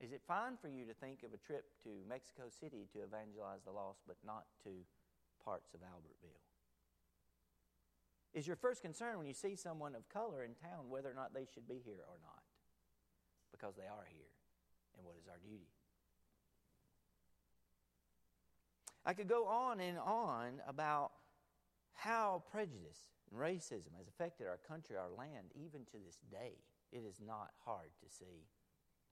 Is 0.00 0.12
it 0.12 0.22
fine 0.26 0.56
for 0.56 0.68
you 0.68 0.86
to 0.86 0.94
think 0.94 1.22
of 1.22 1.34
a 1.34 1.36
trip 1.36 1.64
to 1.84 1.90
Mexico 2.08 2.48
City 2.48 2.88
to 2.92 3.04
evangelize 3.04 3.60
the 3.64 3.72
lost, 3.72 4.00
but 4.06 4.16
not 4.24 4.44
to 4.64 4.70
parts 5.44 5.74
of 5.74 5.80
Albertville? 5.80 6.40
Is 8.32 8.46
your 8.46 8.56
first 8.56 8.82
concern 8.82 9.18
when 9.18 9.26
you 9.26 9.34
see 9.34 9.56
someone 9.56 9.94
of 9.94 10.08
color 10.08 10.44
in 10.44 10.54
town 10.54 10.88
whether 10.88 11.10
or 11.10 11.14
not 11.14 11.34
they 11.34 11.46
should 11.52 11.66
be 11.66 11.80
here 11.84 12.04
or 12.08 12.16
not? 12.22 12.42
Because 13.50 13.74
they 13.76 13.88
are 13.88 14.06
here. 14.08 14.30
And 14.96 15.04
what 15.04 15.16
is 15.20 15.26
our 15.28 15.38
duty? 15.42 15.66
I 19.04 19.14
could 19.14 19.28
go 19.28 19.46
on 19.46 19.80
and 19.80 19.98
on 19.98 20.60
about 20.68 21.12
how 21.94 22.44
prejudice 22.50 23.08
and 23.30 23.40
racism 23.40 23.96
has 23.98 24.08
affected 24.08 24.46
our 24.46 24.58
country, 24.68 24.96
our 24.96 25.10
land, 25.16 25.50
even 25.54 25.84
to 25.86 25.98
this 26.04 26.18
day. 26.30 26.52
It 26.92 27.02
is 27.08 27.20
not 27.24 27.50
hard 27.64 27.90
to 28.02 28.10
see 28.10 28.46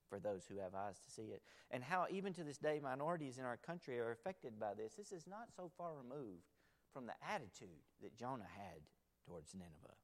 for 0.09 0.19
those 0.19 0.47
who 0.47 0.59
have 0.59 0.75
eyes 0.75 0.99
to 1.05 1.11
see 1.11 1.31
it. 1.33 1.43
And 1.71 1.83
how, 1.83 2.07
even 2.11 2.33
to 2.35 2.45
this 2.45 2.59
day, 2.59 2.81
minorities 2.83 3.39
in 3.39 3.45
our 3.45 3.57
country 3.57 3.99
are 3.99 4.11
affected 4.11 4.59
by 4.59 4.75
this. 4.75 4.95
This 4.95 5.13
is 5.13 5.27
not 5.27 5.49
so 5.55 5.71
far 5.77 5.93
removed 5.95 6.45
from 6.93 7.07
the 7.07 7.13
attitude 7.29 7.83
that 8.03 8.17
Jonah 8.17 8.49
had 8.57 8.81
towards 9.29 9.55
Nineveh. 9.55 9.97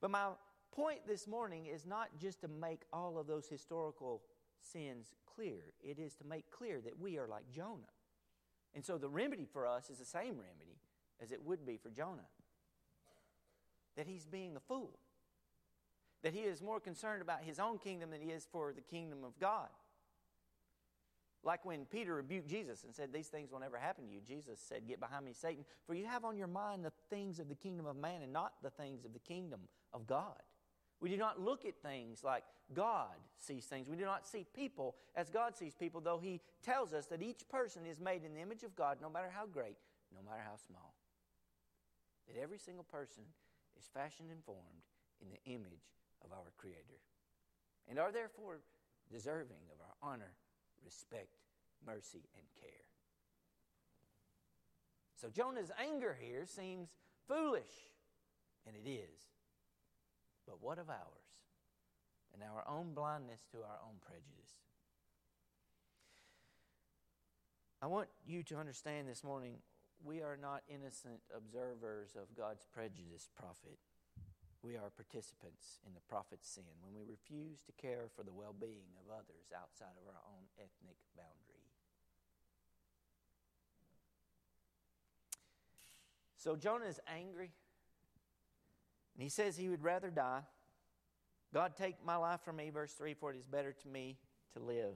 But 0.00 0.10
my 0.10 0.28
point 0.72 1.00
this 1.06 1.26
morning 1.26 1.66
is 1.66 1.86
not 1.86 2.08
just 2.20 2.40
to 2.42 2.48
make 2.48 2.82
all 2.92 3.18
of 3.18 3.26
those 3.26 3.46
historical 3.46 4.22
sins 4.60 5.14
clear, 5.34 5.72
it 5.82 5.98
is 5.98 6.14
to 6.16 6.24
make 6.24 6.50
clear 6.50 6.80
that 6.80 6.98
we 6.98 7.18
are 7.18 7.26
like 7.26 7.50
Jonah. 7.50 7.92
And 8.74 8.84
so 8.84 8.98
the 8.98 9.08
remedy 9.08 9.46
for 9.50 9.66
us 9.66 9.90
is 9.90 9.98
the 9.98 10.04
same 10.04 10.34
remedy 10.34 10.78
as 11.22 11.32
it 11.32 11.44
would 11.44 11.66
be 11.66 11.76
for 11.76 11.90
Jonah 11.90 12.28
that 13.96 14.06
he's 14.06 14.26
being 14.26 14.56
a 14.56 14.60
fool 14.60 14.98
that 16.22 16.32
he 16.32 16.40
is 16.40 16.62
more 16.62 16.80
concerned 16.80 17.20
about 17.20 17.42
his 17.42 17.58
own 17.58 17.78
kingdom 17.78 18.10
than 18.10 18.20
he 18.20 18.30
is 18.30 18.46
for 18.50 18.72
the 18.72 18.80
kingdom 18.80 19.24
of 19.24 19.38
God. 19.38 19.68
Like 21.44 21.64
when 21.64 21.84
Peter 21.86 22.14
rebuked 22.14 22.48
Jesus 22.48 22.84
and 22.84 22.94
said, 22.94 23.12
These 23.12 23.28
things 23.28 23.50
will 23.50 23.60
never 23.60 23.76
happen 23.76 24.06
to 24.06 24.12
you, 24.12 24.20
Jesus 24.20 24.60
said, 24.60 24.86
Get 24.86 25.00
behind 25.00 25.24
me, 25.24 25.32
Satan, 25.32 25.64
for 25.86 25.94
you 25.94 26.06
have 26.06 26.24
on 26.24 26.36
your 26.36 26.46
mind 26.46 26.84
the 26.84 26.92
things 27.10 27.40
of 27.40 27.48
the 27.48 27.54
kingdom 27.54 27.86
of 27.86 27.96
man 27.96 28.22
and 28.22 28.32
not 28.32 28.52
the 28.62 28.70
things 28.70 29.04
of 29.04 29.12
the 29.12 29.18
kingdom 29.18 29.60
of 29.92 30.06
God. 30.06 30.40
We 31.00 31.10
do 31.10 31.16
not 31.16 31.40
look 31.40 31.64
at 31.64 31.74
things 31.82 32.22
like 32.22 32.44
God 32.72 33.16
sees 33.36 33.64
things. 33.64 33.88
We 33.88 33.96
do 33.96 34.04
not 34.04 34.24
see 34.24 34.46
people 34.54 34.94
as 35.16 35.30
God 35.30 35.56
sees 35.56 35.74
people, 35.74 36.00
though 36.00 36.20
He 36.20 36.40
tells 36.62 36.92
us 36.92 37.06
that 37.06 37.22
each 37.22 37.48
person 37.48 37.86
is 37.86 37.98
made 37.98 38.24
in 38.24 38.34
the 38.34 38.40
image 38.40 38.62
of 38.62 38.76
God, 38.76 38.98
no 39.02 39.10
matter 39.10 39.30
how 39.34 39.46
great, 39.46 39.78
no 40.14 40.22
matter 40.22 40.42
how 40.44 40.56
small. 40.68 40.94
That 42.28 42.40
every 42.40 42.58
single 42.58 42.84
person 42.84 43.24
is 43.76 43.90
fashioned 43.92 44.30
and 44.30 44.44
formed 44.44 44.86
in 45.20 45.28
the 45.28 45.52
image 45.52 45.90
of 46.24 46.30
our 46.30 46.52
Creator 46.56 47.02
and 47.88 47.98
are 47.98 48.12
therefore 48.12 48.60
deserving 49.10 49.62
of 49.72 49.80
our 49.80 50.12
honor, 50.12 50.32
respect, 50.84 51.36
mercy, 51.86 52.28
and 52.36 52.44
care. 52.60 52.70
So 55.14 55.28
Jonah's 55.28 55.70
anger 55.78 56.16
here 56.20 56.44
seems 56.46 56.90
foolish, 57.28 57.90
and 58.66 58.74
it 58.74 58.88
is. 58.88 59.30
But 60.46 60.60
what 60.60 60.78
of 60.78 60.90
ours 60.90 60.98
and 62.34 62.42
our 62.42 62.64
own 62.68 62.94
blindness 62.94 63.44
to 63.52 63.58
our 63.58 63.78
own 63.86 63.96
prejudice? 64.00 64.58
I 67.80 67.86
want 67.86 68.08
you 68.26 68.42
to 68.44 68.56
understand 68.56 69.08
this 69.08 69.24
morning 69.24 69.54
we 70.04 70.22
are 70.22 70.36
not 70.40 70.62
innocent 70.68 71.20
observers 71.36 72.16
of 72.16 72.36
God's 72.36 72.66
prejudice, 72.72 73.28
prophet 73.36 73.78
we 74.62 74.76
are 74.76 74.90
participants 74.94 75.82
in 75.86 75.92
the 75.94 76.00
prophet's 76.08 76.48
sin 76.48 76.70
when 76.80 76.94
we 76.94 77.02
refuse 77.02 77.60
to 77.66 77.72
care 77.72 78.06
for 78.14 78.22
the 78.22 78.32
well 78.32 78.54
being 78.58 78.94
of 79.02 79.10
others 79.10 79.50
outside 79.50 79.98
of 79.98 80.06
our 80.06 80.22
own 80.30 80.46
ethnic 80.58 80.96
boundary. 81.16 81.66
So 86.38 86.56
Jonah 86.56 86.86
is 86.86 86.98
angry, 87.06 87.50
and 89.14 89.22
he 89.22 89.28
says 89.28 89.56
he 89.56 89.68
would 89.68 89.82
rather 89.82 90.10
die. 90.10 90.42
God, 91.54 91.76
take 91.76 91.96
my 92.04 92.16
life 92.16 92.40
from 92.44 92.56
me, 92.56 92.70
verse 92.70 92.92
3 92.92 93.14
For 93.14 93.30
it 93.30 93.36
is 93.36 93.46
better 93.46 93.72
to 93.72 93.88
me 93.88 94.16
to 94.54 94.60
live, 94.60 94.94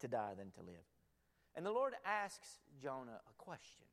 to 0.00 0.08
die, 0.08 0.32
than 0.36 0.50
to 0.52 0.60
live. 0.60 0.82
And 1.54 1.66
the 1.66 1.72
Lord 1.72 1.94
asks 2.04 2.58
Jonah 2.82 3.20
a 3.28 3.34
question 3.38 3.86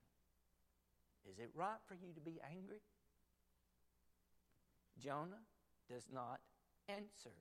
Is 1.29 1.39
it 1.39 1.49
right 1.53 1.79
for 1.87 1.95
you 1.95 2.13
to 2.13 2.21
be 2.21 2.39
angry? 2.49 2.81
Jonah 5.01 5.41
does 5.89 6.07
not 6.13 6.39
answer. 6.89 7.33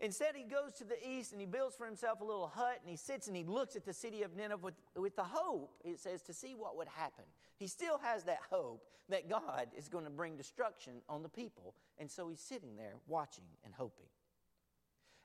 Instead, 0.00 0.34
he 0.34 0.42
goes 0.42 0.72
to 0.74 0.84
the 0.84 0.96
east 1.08 1.32
and 1.32 1.40
he 1.40 1.46
builds 1.46 1.76
for 1.76 1.86
himself 1.86 2.20
a 2.20 2.24
little 2.24 2.48
hut 2.48 2.78
and 2.80 2.90
he 2.90 2.96
sits 2.96 3.28
and 3.28 3.36
he 3.36 3.44
looks 3.44 3.76
at 3.76 3.84
the 3.84 3.92
city 3.92 4.22
of 4.22 4.36
Nineveh 4.36 4.58
with, 4.62 4.74
with 4.96 5.16
the 5.16 5.24
hope, 5.24 5.72
it 5.84 6.00
says, 6.00 6.20
to 6.22 6.34
see 6.34 6.54
what 6.54 6.76
would 6.76 6.88
happen. 6.88 7.24
He 7.56 7.68
still 7.68 7.98
has 7.98 8.24
that 8.24 8.40
hope 8.50 8.84
that 9.08 9.28
God 9.28 9.68
is 9.76 9.88
going 9.88 10.04
to 10.04 10.10
bring 10.10 10.36
destruction 10.36 10.94
on 11.08 11.22
the 11.22 11.28
people. 11.28 11.74
And 11.98 12.10
so 12.10 12.28
he's 12.28 12.40
sitting 12.40 12.76
there 12.76 12.94
watching 13.06 13.44
and 13.64 13.72
hoping. 13.72 14.06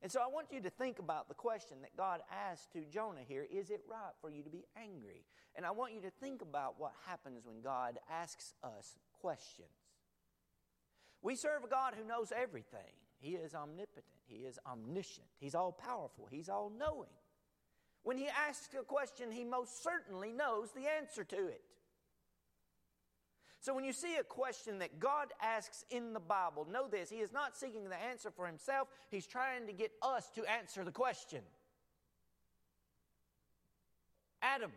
And 0.02 0.12
so 0.12 0.22
I 0.22 0.28
want 0.28 0.48
you 0.52 0.62
to 0.62 0.70
think 0.70 1.00
about 1.00 1.28
the 1.28 1.34
question 1.34 1.78
that 1.82 1.98
God 1.98 2.22
asked 2.32 2.72
to 2.74 2.86
Jonah 2.86 3.24
here 3.28 3.46
Is 3.52 3.70
it 3.70 3.82
right 3.90 4.14
for 4.22 4.30
you 4.30 4.44
to 4.44 4.50
be 4.50 4.66
angry? 4.78 5.26
And 5.56 5.66
I 5.66 5.72
want 5.72 5.94
you 5.94 6.02
to 6.02 6.10
think 6.10 6.42
about 6.42 6.76
what 6.78 6.94
happens 7.06 7.46
when 7.46 7.62
God 7.62 8.00
asks 8.10 8.54
us 8.64 8.98
questions. 9.20 9.68
We 11.22 11.36
serve 11.36 11.64
a 11.64 11.68
God 11.68 11.94
who 11.98 12.08
knows 12.08 12.32
everything. 12.36 12.94
He 13.20 13.32
is 13.32 13.54
omnipotent, 13.54 14.06
He 14.26 14.46
is 14.46 14.58
omniscient, 14.66 15.28
He's 15.40 15.56
all 15.56 15.72
powerful, 15.72 16.28
He's 16.32 16.50
all 16.50 16.72
knowing. 16.78 17.10
When 18.04 18.18
He 18.18 18.28
asks 18.28 18.74
a 18.74 18.84
question, 18.84 19.32
He 19.32 19.44
most 19.44 19.84
certainly 19.84 20.32
knows 20.32 20.70
the 20.72 20.88
answer 20.88 21.24
to 21.26 21.48
it. 21.48 21.62
So 23.62 23.76
when 23.76 23.84
you 23.84 23.92
see 23.92 24.16
a 24.16 24.24
question 24.24 24.80
that 24.80 25.00
God 25.00 25.34
asks 25.42 25.84
in 25.90 26.14
the 26.14 26.22
Bible, 26.22 26.66
know 26.72 26.88
this 26.88 27.10
He 27.10 27.18
is 27.18 27.34
not 27.34 27.58
seeking 27.58 27.90
the 27.90 28.02
answer 28.02 28.32
for 28.32 28.48
Himself, 28.48 28.88
He's 29.12 29.28
trying 29.28 29.68
to 29.68 29.74
get 29.74 29.92
us 30.02 30.30
to 30.36 30.46
answer 30.46 30.86
the 30.86 30.92
question. 30.92 31.42
Adam, 34.42 34.72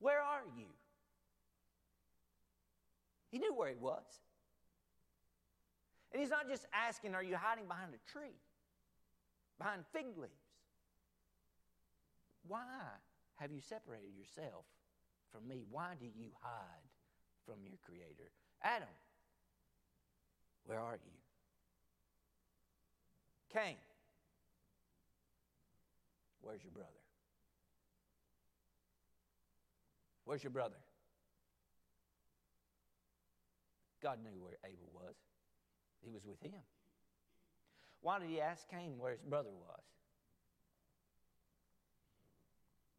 where 0.00 0.20
are 0.20 0.42
you? 0.56 0.66
He 3.30 3.38
knew 3.38 3.54
where 3.54 3.68
he 3.68 3.76
was. 3.78 4.04
And 6.14 6.22
he's 6.22 6.30
not 6.30 6.48
just 6.48 6.64
asking, 6.72 7.14
Are 7.14 7.22
you 7.22 7.36
hiding 7.36 7.66
behind 7.66 7.92
a 7.92 8.10
tree? 8.10 8.38
behind 9.58 9.84
fig 9.92 10.06
leaves. 10.16 10.32
Why 12.46 12.62
have 13.36 13.50
you 13.52 13.60
separated 13.60 14.10
yourself 14.16 14.64
from 15.32 15.48
me? 15.48 15.62
Why 15.70 15.94
do 15.98 16.06
you 16.06 16.28
hide 16.40 16.88
from 17.46 17.56
your 17.64 17.78
Creator? 17.84 18.30
Adam, 18.62 18.88
where 20.66 20.78
are 20.78 20.94
you? 20.94 21.12
Cain, 23.52 23.76
where's 26.40 26.62
your 26.62 26.72
brother? 26.72 26.90
Where's 30.24 30.42
your 30.42 30.50
brother? 30.50 30.76
God 34.02 34.18
knew 34.22 34.42
where 34.42 34.56
Abel 34.64 34.90
was. 34.92 35.14
He 36.04 36.10
was 36.12 36.24
with 36.26 36.40
him. 36.42 36.60
Why 38.02 38.18
did 38.18 38.28
he 38.28 38.40
ask 38.40 38.68
Cain 38.68 38.98
where 38.98 39.12
his 39.12 39.22
brother 39.22 39.48
was? 39.48 39.84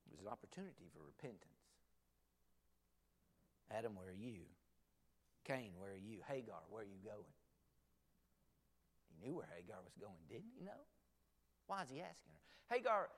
It 0.09 0.17
was 0.17 0.21
an 0.25 0.27
opportunity 0.27 0.89
for 0.89 1.05
repentance. 1.05 1.61
Adam, 3.69 3.95
where 3.95 4.09
are 4.09 4.17
you? 4.17 4.41
Cain, 5.45 5.71
where 5.77 5.91
are 5.91 6.01
you? 6.01 6.19
Hagar, 6.27 6.65
where 6.69 6.81
are 6.81 6.89
you 6.89 6.97
going? 7.05 7.35
He 9.13 9.21
knew 9.21 9.35
where 9.35 9.47
Hagar 9.55 9.77
was 9.83 9.93
going, 10.01 10.17
didn't 10.27 10.49
he 10.57 10.65
know? 10.65 10.81
Why 11.67 11.83
is 11.83 11.89
he 11.89 12.01
asking 12.01 12.33
her? 12.33 12.75
Hagar, 12.75 13.09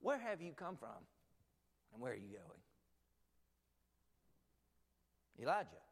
where 0.00 0.18
have 0.18 0.42
you 0.42 0.52
come 0.52 0.76
from? 0.76 1.06
And 1.92 2.02
where 2.02 2.12
are 2.12 2.16
you 2.16 2.34
going? 2.34 2.62
Elijah, 5.40 5.82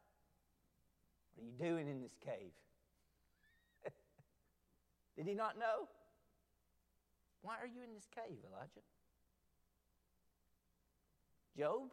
what 1.35 1.43
are 1.43 1.47
you 1.47 1.55
doing 1.57 1.87
in 1.87 2.01
this 2.01 2.17
cave? 2.23 2.51
Did 5.17 5.25
he 5.25 5.33
not 5.33 5.57
know? 5.57 5.89
Why 7.41 7.55
are 7.59 7.67
you 7.67 7.81
in 7.81 7.93
this 7.93 8.07
cave, 8.13 8.37
Elijah? 8.45 8.85
Job, 11.57 11.89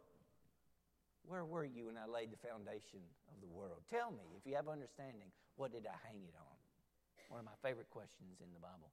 where 1.26 1.44
were 1.44 1.64
you 1.64 1.86
when 1.86 1.96
I 1.96 2.04
laid 2.04 2.30
the 2.30 2.36
foundation 2.36 3.00
of 3.32 3.40
the 3.40 3.48
world? 3.48 3.80
Tell 3.88 4.10
me, 4.10 4.36
if 4.36 4.44
you 4.44 4.54
have 4.56 4.68
understanding, 4.68 5.32
what 5.56 5.72
did 5.72 5.86
I 5.86 5.96
hang 6.06 6.20
it 6.28 6.34
on? 6.36 6.56
One 7.28 7.40
of 7.40 7.46
my 7.46 7.56
favorite 7.66 7.88
questions 7.88 8.40
in 8.44 8.52
the 8.52 8.60
Bible. 8.60 8.92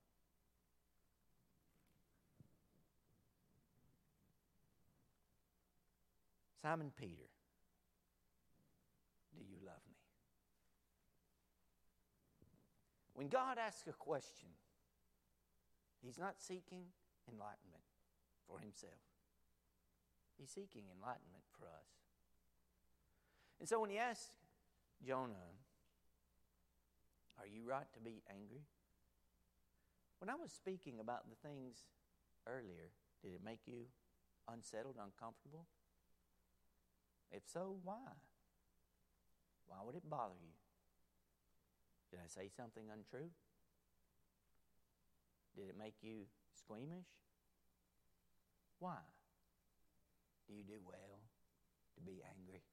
Simon 6.62 6.92
Peter, 6.96 7.28
do 9.36 9.44
you 9.44 9.58
love 9.66 9.82
me? 9.90 9.98
When 13.22 13.30
God 13.30 13.60
asks 13.60 13.86
a 13.86 13.94
question, 13.94 14.50
He's 16.02 16.18
not 16.18 16.42
seeking 16.42 16.90
enlightenment 17.30 17.86
for 18.48 18.58
Himself, 18.58 18.98
He's 20.40 20.50
seeking 20.50 20.86
enlightenment 20.90 21.46
for 21.52 21.68
us. 21.68 21.86
And 23.60 23.70
so 23.70 23.80
when 23.80 23.92
He 23.92 24.00
asks 24.00 24.34
Jonah, 25.06 25.54
Are 27.40 27.46
you 27.46 27.62
right 27.64 27.86
to 27.94 28.00
be 28.00 28.24
angry? 28.28 28.66
When 30.18 30.32
I 30.32 30.34
was 30.34 30.52
speaking 30.52 31.00
about 31.00 31.30
the 31.30 31.48
things 31.48 31.78
earlier, 32.48 32.90
did 33.22 33.34
it 33.34 33.46
make 33.46 33.68
you 33.68 33.86
unsettled, 34.52 34.96
uncomfortable? 34.98 35.68
If 37.32 37.44
so, 37.54 37.78
why? 37.84 38.18
Why 39.68 39.78
would 39.86 39.94
it 39.94 40.10
bother 40.10 40.42
you? 40.42 40.61
Did 42.12 42.20
I 42.20 42.28
say 42.28 42.52
something 42.52 42.92
untrue? 42.92 43.32
Did 45.56 45.70
it 45.70 45.76
make 45.80 45.96
you 46.02 46.28
squeamish? 46.54 47.08
Why? 48.80 49.00
Do 50.48 50.54
you 50.54 50.64
do 50.64 50.84
well 50.84 51.24
to 51.96 52.02
be 52.02 52.22
angry? 52.38 52.64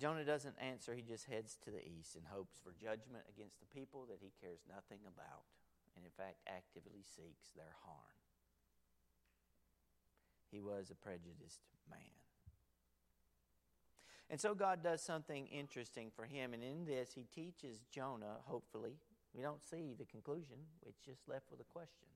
Jonah 0.00 0.24
doesn't 0.24 0.56
answer, 0.56 0.94
he 0.94 1.02
just 1.02 1.28
heads 1.28 1.58
to 1.60 1.70
the 1.70 1.84
east 1.84 2.16
and 2.16 2.24
hopes 2.24 2.56
for 2.64 2.72
judgment 2.72 3.28
against 3.28 3.60
the 3.60 3.68
people 3.68 4.08
that 4.08 4.24
he 4.24 4.32
cares 4.40 4.64
nothing 4.64 5.04
about, 5.04 5.44
and 5.92 6.08
in 6.08 6.10
fact 6.16 6.40
actively 6.48 7.04
seeks 7.04 7.52
their 7.52 7.76
harm. 7.84 8.16
He 10.50 10.58
was 10.58 10.88
a 10.88 10.96
prejudiced 10.96 11.60
man. 11.84 12.16
And 14.30 14.40
so 14.40 14.54
God 14.54 14.82
does 14.82 15.02
something 15.02 15.48
interesting 15.48 16.12
for 16.14 16.24
him. 16.24 16.54
And 16.54 16.62
in 16.62 16.86
this, 16.86 17.10
he 17.12 17.26
teaches 17.34 17.80
Jonah, 17.90 18.36
hopefully. 18.44 18.94
We 19.34 19.42
don't 19.42 19.62
see 19.62 19.94
the 19.98 20.04
conclusion, 20.04 20.56
it's 20.86 21.00
just 21.00 21.28
left 21.28 21.50
with 21.50 21.60
a 21.60 21.64
question. 21.64 22.06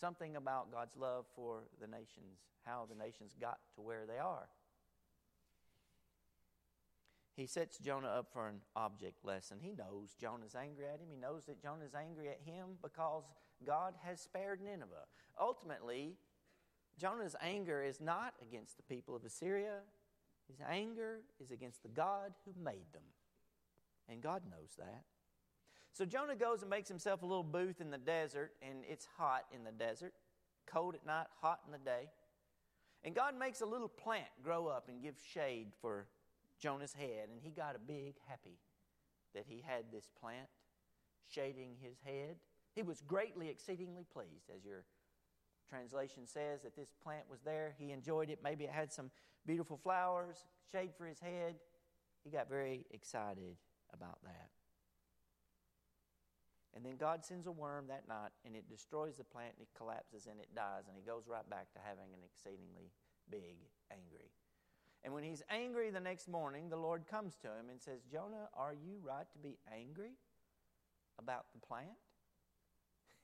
Something 0.00 0.36
about 0.36 0.72
God's 0.72 0.96
love 0.96 1.26
for 1.34 1.64
the 1.80 1.86
nations, 1.86 2.40
how 2.64 2.86
the 2.88 2.96
nations 2.96 3.36
got 3.40 3.58
to 3.76 3.82
where 3.82 4.04
they 4.06 4.18
are. 4.18 4.48
He 7.36 7.46
sets 7.46 7.78
Jonah 7.78 8.08
up 8.08 8.26
for 8.32 8.48
an 8.48 8.60
object 8.76 9.24
lesson. 9.24 9.58
He 9.60 9.72
knows 9.72 10.14
Jonah's 10.20 10.54
angry 10.54 10.86
at 10.86 11.00
him. 11.00 11.08
He 11.10 11.16
knows 11.16 11.46
that 11.46 11.62
Jonah's 11.62 11.94
angry 11.94 12.28
at 12.28 12.40
him 12.44 12.76
because 12.82 13.24
God 13.64 13.94
has 14.04 14.20
spared 14.20 14.60
Nineveh. 14.60 15.06
Ultimately, 15.40 16.16
Jonah's 16.98 17.34
anger 17.40 17.82
is 17.82 18.00
not 18.00 18.34
against 18.42 18.76
the 18.76 18.82
people 18.82 19.16
of 19.16 19.24
Assyria, 19.24 19.78
his 20.52 20.66
anger 20.68 21.20
is 21.40 21.50
against 21.50 21.82
the 21.82 21.88
God 21.88 22.32
who 22.44 22.52
made 22.62 22.92
them. 22.92 23.02
And 24.08 24.20
God 24.20 24.42
knows 24.50 24.74
that. 24.78 25.04
So 25.92 26.04
Jonah 26.04 26.36
goes 26.36 26.62
and 26.62 26.70
makes 26.70 26.88
himself 26.88 27.22
a 27.22 27.26
little 27.26 27.44
booth 27.44 27.80
in 27.80 27.90
the 27.90 27.98
desert, 27.98 28.52
and 28.62 28.78
it's 28.88 29.06
hot 29.16 29.44
in 29.54 29.64
the 29.64 29.72
desert, 29.72 30.14
cold 30.66 30.94
at 30.94 31.06
night, 31.06 31.26
hot 31.40 31.60
in 31.66 31.72
the 31.72 31.78
day. 31.78 32.08
And 33.04 33.14
God 33.14 33.38
makes 33.38 33.60
a 33.60 33.66
little 33.66 33.88
plant 33.88 34.28
grow 34.42 34.66
up 34.66 34.88
and 34.88 35.02
give 35.02 35.14
shade 35.32 35.68
for 35.80 36.06
Jonah's 36.58 36.92
head, 36.92 37.28
and 37.30 37.40
he 37.42 37.50
got 37.50 37.76
a 37.76 37.78
big 37.78 38.14
happy 38.26 38.58
that 39.34 39.44
he 39.46 39.62
had 39.66 39.84
this 39.92 40.08
plant 40.20 40.48
shading 41.28 41.76
his 41.80 41.96
head. 42.04 42.36
He 42.74 42.82
was 42.82 43.02
greatly, 43.06 43.48
exceedingly 43.48 44.04
pleased, 44.12 44.50
as 44.54 44.64
your 44.64 44.84
translation 45.72 46.26
says, 46.26 46.60
that 46.62 46.76
this 46.76 46.92
plant 47.02 47.24
was 47.30 47.40
there. 47.40 47.74
He 47.78 47.92
enjoyed 47.92 48.28
it. 48.28 48.40
Maybe 48.44 48.64
it 48.64 48.70
had 48.70 48.92
some 48.92 49.10
beautiful 49.46 49.78
flowers, 49.78 50.44
shade 50.70 50.90
for 50.96 51.06
his 51.06 51.18
head. 51.18 51.54
He 52.24 52.30
got 52.30 52.48
very 52.48 52.84
excited 52.90 53.56
about 53.92 54.18
that. 54.24 54.50
And 56.74 56.84
then 56.84 56.96
God 56.96 57.24
sends 57.24 57.46
a 57.46 57.52
worm 57.52 57.86
that 57.88 58.08
night 58.08 58.32
and 58.44 58.54
it 58.54 58.68
destroys 58.68 59.16
the 59.16 59.24
plant 59.24 59.54
and 59.58 59.66
it 59.66 59.76
collapses 59.76 60.26
and 60.26 60.40
it 60.40 60.54
dies 60.54 60.84
and 60.88 60.96
he 60.96 61.02
goes 61.02 61.24
right 61.28 61.48
back 61.48 61.72
to 61.72 61.78
having 61.84 62.12
an 62.12 62.20
exceedingly 62.24 62.92
big 63.30 63.56
angry. 63.90 64.30
And 65.04 65.12
when 65.12 65.24
he's 65.24 65.42
angry 65.50 65.90
the 65.90 66.00
next 66.00 66.28
morning, 66.28 66.68
the 66.68 66.76
Lord 66.76 67.06
comes 67.06 67.36
to 67.42 67.48
him 67.48 67.68
and 67.70 67.80
says, 67.80 68.00
Jonah, 68.10 68.48
are 68.56 68.72
you 68.72 68.98
right 69.02 69.26
to 69.32 69.38
be 69.38 69.58
angry 69.72 70.12
about 71.18 71.46
the 71.52 71.66
plant? 71.66 71.88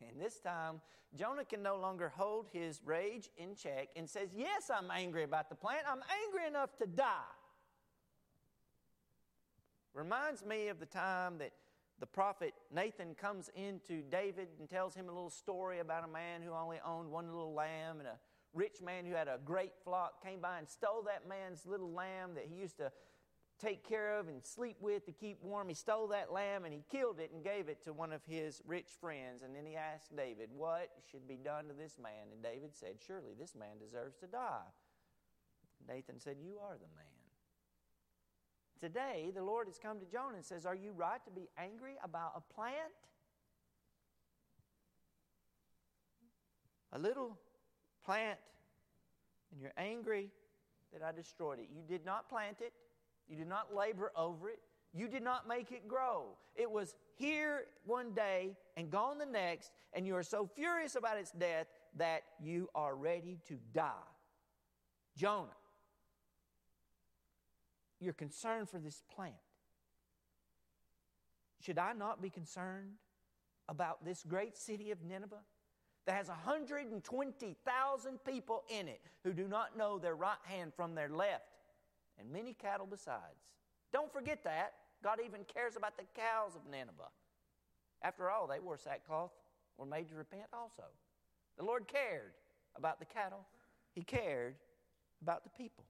And 0.07 0.21
this 0.21 0.41
time, 0.41 0.81
Jonah 1.17 1.45
can 1.45 1.63
no 1.63 1.77
longer 1.77 2.13
hold 2.15 2.49
his 2.53 2.81
rage 2.85 3.29
in 3.37 3.55
check 3.55 3.89
and 3.97 4.09
says, 4.09 4.31
Yes, 4.37 4.71
I'm 4.73 4.91
angry 4.91 5.25
about 5.25 5.49
the 5.49 5.55
plant. 5.55 5.83
I'm 5.91 6.03
angry 6.25 6.47
enough 6.47 6.77
to 6.77 6.87
die. 6.87 7.35
Reminds 9.95 10.45
me 10.45 10.69
of 10.69 10.79
the 10.79 10.87
time 10.87 11.39
that 11.39 11.53
the 11.99 12.07
prophet 12.07 12.55
Nathan 12.73 13.15
comes 13.15 13.51
into 13.57 14.03
David 14.03 14.49
and 14.61 14.69
tells 14.69 14.95
him 14.95 15.09
a 15.09 15.13
little 15.13 15.31
story 15.31 15.81
about 15.81 16.05
a 16.05 16.09
man 16.09 16.43
who 16.43 16.53
only 16.53 16.79
owned 16.87 17.11
one 17.11 17.27
little 17.27 17.55
lamb 17.55 17.99
and 17.99 18.07
a 18.07 18.19
rich 18.55 18.81
man 18.85 19.05
who 19.05 19.15
had 19.15 19.29
a 19.29 19.39
great 19.45 19.73
flock 19.85 20.23
came 20.23 20.41
by 20.41 20.59
and 20.59 20.69
stole 20.69 21.03
that 21.07 21.29
man's 21.29 21.67
little 21.67 21.91
lamb 21.91 22.35
that 22.35 22.45
he 22.49 22.55
used 22.55 22.77
to 22.77 22.93
take 23.59 23.87
care 23.87 24.19
of 24.19 24.29
and 24.29 24.45
sleep 24.45 24.77
with 24.81 25.05
to 25.07 25.13
keep 25.13 25.43
warm. 25.43 25.69
He 25.69 25.75
stole 25.75 26.09
that 26.09 26.33
lamb 26.33 26.65
and 26.65 26.73
he 26.73 26.83
killed 26.91 27.19
it 27.19 27.31
and 27.33 27.43
gave 27.43 27.69
it 27.69 27.83
to 27.85 27.93
one 27.93 28.13
of 28.13 28.21
his 28.27 28.63
rich 28.67 28.89
friends. 29.01 29.43
And 29.43 29.55
then 29.55 29.67
he 29.67 29.77
asked 29.77 30.17
David, 30.17 30.51
What 30.57 30.91
should 31.11 31.27
be 31.27 31.37
done 31.37 31.67
to 31.69 31.75
this 31.75 31.97
man? 32.01 32.33
And 32.33 32.43
David 32.43 32.75
said, 32.75 32.95
Surely 33.05 33.33
this 33.39 33.55
man 33.55 33.79
deserves 33.81 34.17
to 34.19 34.27
die. 34.27 34.71
Nathan 35.89 36.21
said, 36.21 36.37
You 36.41 36.59
are 36.63 36.75
the 36.75 36.89
man. 36.97 37.19
Today, 38.81 39.33
the 39.35 39.43
Lord 39.43 39.67
has 39.67 39.79
come 39.79 39.99
to 39.99 40.07
Jonah 40.07 40.37
and 40.37 40.45
says, 40.45 40.65
Are 40.65 40.75
you 40.75 40.93
right 40.93 41.25
to 41.25 41.31
be 41.31 41.49
angry 41.59 41.95
about 42.03 42.33
a 42.37 42.55
plant? 42.55 42.77
A 46.93 46.99
little 46.99 47.37
plant, 48.05 48.39
and 49.53 49.61
you're 49.61 49.73
angry 49.77 50.31
that 50.93 51.03
I 51.03 51.13
destroyed 51.13 51.59
it. 51.59 51.69
You 51.75 51.83
did 51.87 52.07
not 52.07 52.31
plant 52.31 52.59
it, 52.61 52.73
you 53.29 53.37
did 53.37 53.49
not 53.49 53.75
labor 53.75 54.13
over 54.17 54.51
it. 54.51 54.61
You 54.95 55.09
did 55.09 55.23
not 55.23 55.47
make 55.47 55.71
it 55.71 55.87
grow. 55.87 56.29
It 56.57 56.71
was 56.71 56.95
here 57.15 57.67
one 57.85 58.13
day 58.13 58.57
and 58.77 58.91
gone 58.91 59.19
the 59.19 59.27
next, 59.27 59.71
and 59.93 60.07
you 60.07 60.17
are 60.17 60.23
so 60.23 60.49
furious 60.57 60.97
about 60.97 61.19
its 61.19 61.31
death 61.33 61.67
that 61.97 62.23
you 62.41 62.69
are 62.75 62.97
ready 62.97 63.39
to 63.49 63.55
die. 63.75 63.93
Jonah, 65.17 65.49
you're 68.01 68.13
concerned 68.13 68.69
for 68.69 68.79
this 68.79 69.03
plant. 69.15 69.35
Should 71.61 71.79
I 71.79 71.93
not 71.93 72.23
be 72.23 72.31
concerned 72.31 72.93
about 73.69 74.05
this 74.05 74.25
great 74.27 74.57
city 74.57 74.91
of 74.91 75.03
Nineveh 75.03 75.43
that 76.07 76.15
has 76.15 76.29
120,000 76.29 78.25
people 78.25 78.65
in 78.71 78.89
it 78.89 79.01
who 79.25 79.35
do 79.35 79.47
not 79.47 79.77
know 79.77 79.99
their 79.99 80.15
right 80.15 80.39
hand 80.45 80.73
from 80.75 80.95
their 80.95 81.11
left, 81.11 81.58
and 82.19 82.31
many 82.31 82.53
cattle 82.53 82.87
besides? 82.87 83.49
Don't 83.93 84.13
forget 84.13 84.45
that. 84.45 84.75
God 85.03 85.19
even 85.25 85.41
cares 85.45 85.77
about 85.77 85.97
the 85.97 86.05
cows 86.15 86.57
of 86.57 86.63
Nineveh. 86.71 87.11
After 88.03 88.31
all, 88.31 88.47
they 88.47 88.61
wore 88.61 88.77
sackcloth, 88.77 89.33
were 89.77 89.87
made 89.87 90.09
to 90.09 90.15
repent 90.15 90.47
also. 90.53 90.85
The 91.57 91.65
Lord 91.65 91.89
cared 91.89 92.33
about 92.77 92.99
the 93.01 93.07
cattle, 93.07 93.47
He 93.93 94.03
cared 94.03 94.55
about 95.23 95.45
the 95.45 95.51
people. 95.51 95.85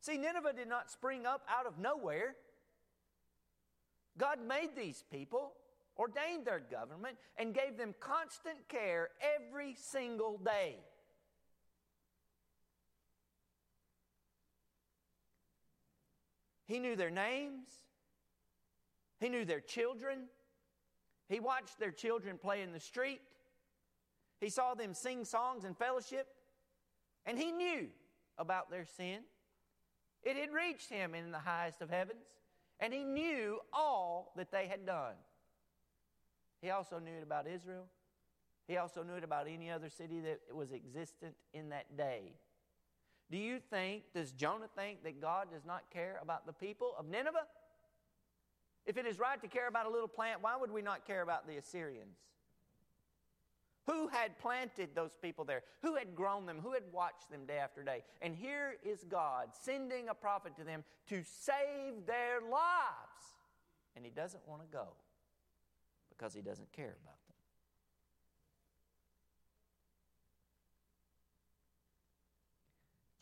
See, 0.00 0.16
Nineveh 0.16 0.52
did 0.52 0.68
not 0.68 0.90
spring 0.90 1.26
up 1.26 1.42
out 1.48 1.66
of 1.66 1.78
nowhere. 1.78 2.36
God 4.18 4.38
made 4.46 4.70
these 4.76 5.04
people, 5.10 5.52
ordained 5.98 6.44
their 6.44 6.60
government, 6.60 7.16
and 7.36 7.54
gave 7.54 7.76
them 7.76 7.94
constant 8.00 8.68
care 8.68 9.10
every 9.20 9.74
single 9.74 10.38
day. 10.38 10.76
He 16.66 16.78
knew 16.78 16.96
their 16.96 17.10
names, 17.10 17.68
He 19.20 19.28
knew 19.28 19.44
their 19.44 19.60
children, 19.60 20.24
He 21.28 21.40
watched 21.40 21.78
their 21.78 21.92
children 21.92 22.38
play 22.38 22.62
in 22.62 22.72
the 22.72 22.80
street, 22.80 23.20
He 24.40 24.50
saw 24.50 24.74
them 24.74 24.94
sing 24.94 25.24
songs 25.24 25.64
and 25.64 25.76
fellowship, 25.76 26.26
and 27.24 27.38
He 27.38 27.52
knew 27.52 27.88
about 28.38 28.70
their 28.70 28.84
sin. 28.84 29.20
It 30.22 30.36
had 30.36 30.52
reached 30.52 30.90
Him 30.90 31.14
in 31.14 31.30
the 31.30 31.38
highest 31.38 31.80
of 31.80 31.90
heavens 31.90 32.36
and 32.80 32.92
he 32.92 33.04
knew 33.04 33.58
all 33.72 34.32
that 34.36 34.50
they 34.50 34.66
had 34.66 34.84
done. 34.84 35.14
He 36.60 36.70
also 36.70 36.98
knew 36.98 37.12
it 37.12 37.22
about 37.22 37.46
Israel. 37.46 37.86
He 38.68 38.76
also 38.76 39.02
knew 39.02 39.14
it 39.14 39.24
about 39.24 39.46
any 39.48 39.70
other 39.70 39.88
city 39.88 40.20
that 40.20 40.40
was 40.52 40.72
existent 40.72 41.34
in 41.52 41.70
that 41.70 41.96
day. 41.96 42.32
Do 43.30 43.36
you 43.36 43.58
think, 43.70 44.04
does 44.14 44.32
Jonah 44.32 44.68
think 44.76 45.02
that 45.02 45.20
God 45.20 45.48
does 45.52 45.64
not 45.64 45.90
care 45.90 46.18
about 46.22 46.46
the 46.46 46.52
people 46.52 46.92
of 46.98 47.06
Nineveh? 47.06 47.46
If 48.86 48.96
it 48.96 49.06
is 49.06 49.18
right 49.18 49.40
to 49.42 49.48
care 49.48 49.66
about 49.66 49.86
a 49.86 49.90
little 49.90 50.08
plant, 50.08 50.42
why 50.42 50.56
would 50.56 50.70
we 50.70 50.80
not 50.80 51.06
care 51.06 51.22
about 51.22 51.48
the 51.48 51.56
Assyrians? 51.56 52.18
Who 53.86 54.08
had 54.08 54.38
planted 54.38 54.90
those 54.94 55.16
people 55.20 55.44
there? 55.44 55.62
Who 55.82 55.94
had 55.96 56.14
grown 56.14 56.46
them? 56.46 56.58
Who 56.60 56.72
had 56.72 56.82
watched 56.92 57.30
them 57.30 57.46
day 57.46 57.58
after 57.58 57.82
day? 57.82 58.02
And 58.20 58.34
here 58.34 58.76
is 58.84 59.04
God 59.08 59.48
sending 59.52 60.08
a 60.08 60.14
prophet 60.14 60.56
to 60.56 60.64
them 60.64 60.84
to 61.08 61.22
save 61.24 62.06
their 62.06 62.40
lives. 62.40 63.34
And 63.94 64.04
he 64.04 64.10
doesn't 64.10 64.46
want 64.46 64.62
to 64.62 64.68
go 64.72 64.88
because 66.10 66.34
he 66.34 66.42
doesn't 66.42 66.70
care 66.72 66.96
about 67.02 67.18
them. 67.25 67.25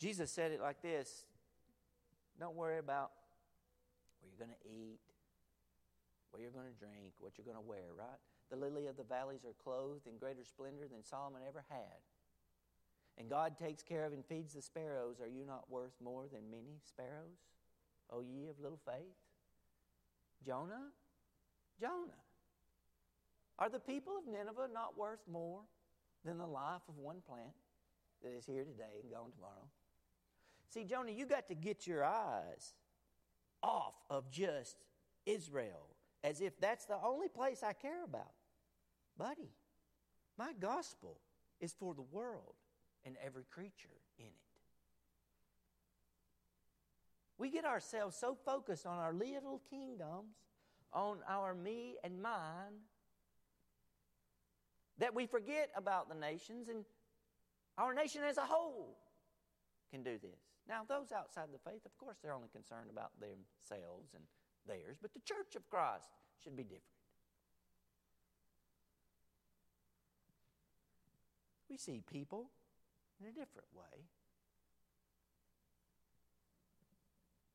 Jesus 0.05 0.29
said 0.29 0.51
it 0.51 0.61
like 0.61 0.83
this 0.83 1.25
Don't 2.39 2.53
worry 2.53 2.77
about 2.77 3.09
where 4.21 4.29
you're 4.29 4.45
going 4.45 4.55
to 4.55 4.69
eat, 4.69 4.99
what 6.29 6.43
you're 6.43 6.51
going 6.51 6.69
to 6.69 6.77
drink, 6.77 7.13
what 7.17 7.33
you're 7.37 7.45
going 7.45 7.57
to 7.57 7.67
wear, 7.67 7.89
right? 7.97 8.21
The 8.51 8.55
lily 8.55 8.85
of 8.85 8.97
the 8.97 9.03
valleys 9.03 9.45
are 9.45 9.57
clothed 9.63 10.05
in 10.05 10.19
greater 10.19 10.43
splendor 10.43 10.85
than 10.85 11.03
Solomon 11.03 11.41
ever 11.47 11.65
had. 11.69 11.97
And 13.17 13.31
God 13.31 13.57
takes 13.57 13.81
care 13.81 14.05
of 14.05 14.13
and 14.13 14.23
feeds 14.23 14.53
the 14.53 14.61
sparrows. 14.61 15.19
Are 15.21 15.27
you 15.27 15.43
not 15.43 15.71
worth 15.71 15.95
more 15.99 16.25
than 16.31 16.51
many 16.51 16.77
sparrows, 16.83 17.41
O 18.11 18.21
ye 18.21 18.45
of 18.47 18.59
little 18.61 18.79
faith? 18.85 19.17
Jonah? 20.45 20.93
Jonah. 21.81 22.21
Are 23.57 23.69
the 23.69 23.79
people 23.79 24.13
of 24.19 24.31
Nineveh 24.31 24.69
not 24.71 24.99
worth 24.99 25.25
more 25.27 25.61
than 26.23 26.37
the 26.37 26.45
life 26.45 26.85
of 26.87 26.95
one 26.99 27.23
plant 27.27 27.57
that 28.21 28.37
is 28.37 28.45
here 28.45 28.65
today 28.65 29.01
and 29.01 29.09
gone 29.09 29.31
tomorrow? 29.31 29.65
See, 30.69 30.83
Jonah, 30.83 31.11
you 31.11 31.25
got 31.25 31.47
to 31.47 31.55
get 31.55 31.87
your 31.87 32.03
eyes 32.03 32.73
off 33.63 33.95
of 34.09 34.29
just 34.29 34.77
Israel 35.25 35.87
as 36.23 36.41
if 36.41 36.59
that's 36.59 36.85
the 36.85 36.97
only 37.03 37.27
place 37.27 37.63
I 37.63 37.73
care 37.73 38.03
about. 38.03 38.33
Buddy, 39.17 39.51
my 40.37 40.51
gospel 40.59 41.19
is 41.61 41.73
for 41.73 41.93
the 41.93 42.01
world 42.01 42.55
and 43.05 43.15
every 43.23 43.45
creature 43.49 44.01
in 44.17 44.25
it. 44.25 44.31
We 47.37 47.49
get 47.49 47.65
ourselves 47.65 48.15
so 48.15 48.35
focused 48.45 48.85
on 48.85 48.97
our 48.97 49.13
little 49.13 49.61
kingdoms, 49.69 50.35
on 50.91 51.17
our 51.29 51.53
me 51.53 51.97
and 52.03 52.21
mine, 52.21 52.81
that 54.97 55.13
we 55.13 55.25
forget 55.25 55.69
about 55.75 56.09
the 56.09 56.15
nations 56.15 56.69
and 56.69 56.85
our 57.77 57.93
nation 57.93 58.21
as 58.23 58.37
a 58.37 58.45
whole 58.45 58.97
can 59.91 60.01
do 60.01 60.17
this. 60.21 60.54
Now, 60.67 60.81
those 60.87 61.11
outside 61.11 61.49
the 61.53 61.69
faith, 61.69 61.85
of 61.85 61.95
course, 61.97 62.17
they're 62.21 62.33
only 62.33 62.49
concerned 62.49 62.89
about 62.89 63.11
themselves 63.19 64.13
and 64.15 64.23
theirs, 64.67 64.97
but 65.01 65.13
the 65.13 65.19
church 65.19 65.55
of 65.55 65.69
Christ 65.69 66.09
should 66.43 66.55
be 66.55 66.63
different. 66.63 66.83
We 71.69 71.77
see 71.77 72.01
people 72.11 72.49
in 73.19 73.27
a 73.27 73.31
different 73.31 73.67
way. 73.73 74.09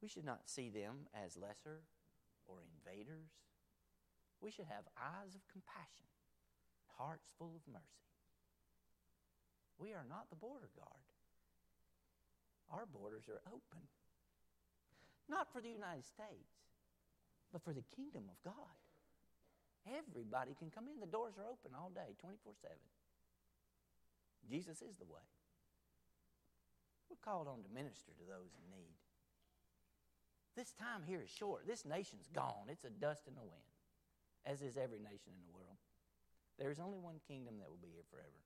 We 0.00 0.08
should 0.08 0.24
not 0.24 0.48
see 0.48 0.70
them 0.70 1.08
as 1.12 1.36
lesser 1.36 1.82
or 2.46 2.58
invaders. 2.62 3.28
We 4.40 4.50
should 4.50 4.66
have 4.66 4.84
eyes 4.96 5.34
of 5.34 5.46
compassion, 5.50 6.06
hearts 6.96 7.32
full 7.38 7.52
of 7.56 7.72
mercy. 7.72 8.08
We 9.78 9.92
are 9.92 10.04
not 10.08 10.30
the 10.30 10.36
border 10.36 10.70
guard. 10.76 11.09
Our 12.70 12.86
borders 12.86 13.26
are 13.28 13.42
open. 13.50 13.82
Not 15.28 15.52
for 15.52 15.60
the 15.60 15.70
United 15.70 16.06
States, 16.06 16.54
but 17.52 17.62
for 17.62 17.72
the 17.72 17.86
kingdom 17.94 18.30
of 18.30 18.38
God. 18.42 18.78
Everybody 19.86 20.54
can 20.58 20.70
come 20.70 20.86
in. 20.86 21.00
The 21.00 21.10
doors 21.10 21.34
are 21.38 21.46
open 21.46 21.74
all 21.74 21.90
day, 21.90 22.14
24 22.20 22.52
7. 22.60 22.74
Jesus 24.48 24.82
is 24.82 24.96
the 24.98 25.06
way. 25.06 25.24
We're 27.08 27.22
called 27.22 27.48
on 27.48 27.62
to 27.62 27.70
minister 27.74 28.12
to 28.14 28.24
those 28.26 28.54
in 28.54 28.64
need. 28.70 28.98
This 30.54 30.72
time 30.74 31.02
here 31.06 31.22
is 31.22 31.30
short. 31.30 31.66
This 31.66 31.84
nation's 31.84 32.28
gone. 32.34 32.68
It's 32.68 32.84
a 32.84 32.90
dust 32.90 33.26
in 33.26 33.34
the 33.34 33.46
wind, 33.46 33.70
as 34.46 34.62
is 34.62 34.76
every 34.76 34.98
nation 34.98 35.34
in 35.34 35.42
the 35.46 35.54
world. 35.54 35.78
There 36.58 36.70
is 36.70 36.78
only 36.78 36.98
one 36.98 37.18
kingdom 37.26 37.58
that 37.58 37.70
will 37.70 37.80
be 37.80 37.90
here 37.94 38.06
forever, 38.10 38.42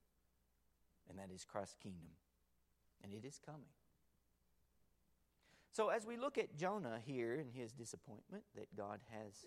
and 1.08 1.18
that 1.18 1.34
is 1.34 1.44
Christ's 1.44 1.76
kingdom. 1.82 2.14
And 3.02 3.12
it 3.12 3.26
is 3.26 3.40
coming. 3.44 3.74
So, 5.74 5.88
as 5.88 6.06
we 6.06 6.16
look 6.16 6.38
at 6.38 6.56
Jonah 6.56 7.00
here 7.04 7.34
and 7.34 7.50
his 7.52 7.72
disappointment 7.72 8.44
that 8.54 8.76
God 8.76 9.00
has 9.10 9.44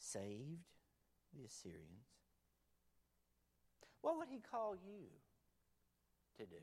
saved 0.00 0.66
the 1.32 1.44
Assyrians, 1.44 2.08
what 4.00 4.18
would 4.18 4.26
he 4.28 4.40
call 4.40 4.74
you 4.74 5.06
to 6.40 6.44
do? 6.44 6.60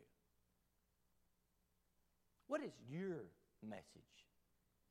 What 2.47 2.61
is 2.61 2.73
your 2.89 3.23
message 3.65 4.27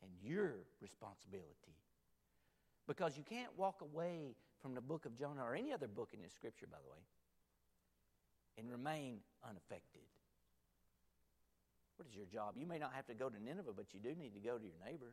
and 0.02 0.10
your 0.22 0.54
responsibility? 0.80 1.76
Because 2.88 3.18
you 3.18 3.22
can't 3.22 3.50
walk 3.54 3.82
away 3.82 4.34
from 4.62 4.74
the 4.74 4.80
book 4.80 5.04
of 5.04 5.14
Jonah 5.14 5.44
or 5.44 5.54
any 5.54 5.74
other 5.74 5.88
book 5.88 6.12
in 6.14 6.22
the 6.22 6.30
scripture, 6.30 6.66
by 6.72 6.78
the 6.82 6.90
way, 6.90 7.04
and 8.56 8.70
remain 8.70 9.18
unaffected. 9.46 10.08
What 12.00 12.08
is 12.08 12.16
your 12.16 12.32
job? 12.32 12.56
You 12.56 12.64
may 12.64 12.80
not 12.80 12.96
have 12.96 13.04
to 13.12 13.14
go 13.14 13.28
to 13.28 13.36
Nineveh, 13.36 13.76
but 13.76 13.92
you 13.92 14.00
do 14.00 14.16
need 14.16 14.32
to 14.32 14.40
go 14.40 14.56
to 14.56 14.64
your 14.64 14.80
neighbor. 14.80 15.12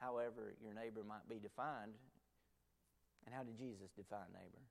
However, 0.00 0.56
your 0.64 0.72
neighbor 0.72 1.04
might 1.04 1.28
be 1.28 1.36
defined. 1.36 1.92
And 3.26 3.34
how 3.34 3.44
did 3.44 3.60
Jesus 3.60 3.92
define 3.92 4.32
neighbor? 4.32 4.64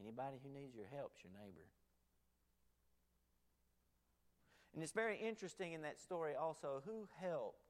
Anybody 0.00 0.40
who 0.40 0.48
needs 0.48 0.72
your 0.72 0.88
help 0.88 1.12
is 1.12 1.20
your 1.20 1.36
neighbor. 1.36 1.68
And 4.72 4.82
it's 4.82 4.96
very 4.96 5.20
interesting 5.20 5.74
in 5.74 5.82
that 5.82 6.00
story 6.00 6.32
also 6.32 6.80
who 6.86 7.04
helped 7.20 7.68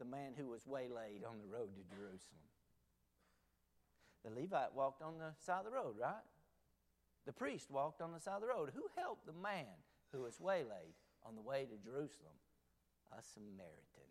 the 0.00 0.04
man 0.04 0.34
who 0.36 0.48
was 0.48 0.66
waylaid 0.66 1.22
on 1.22 1.38
the 1.38 1.46
road 1.46 1.70
to 1.78 1.94
Jerusalem. 1.94 2.42
The 4.26 4.34
Levite 4.34 4.74
walked 4.74 5.02
on 5.02 5.22
the 5.22 5.38
side 5.38 5.62
of 5.62 5.70
the 5.70 5.78
road, 5.78 5.94
right? 5.96 6.26
The 7.26 7.32
priest 7.32 7.70
walked 7.70 8.02
on 8.02 8.10
the 8.10 8.18
side 8.18 8.34
of 8.34 8.40
the 8.42 8.48
road. 8.48 8.72
Who 8.74 8.90
helped 8.96 9.24
the 9.26 9.32
man 9.32 9.85
who 10.12 10.22
was 10.22 10.40
waylaid 10.40 10.94
on 11.24 11.34
the 11.34 11.42
way 11.42 11.64
to 11.64 11.76
Jerusalem? 11.84 12.34
A 13.12 13.22
Samaritan. 13.22 14.10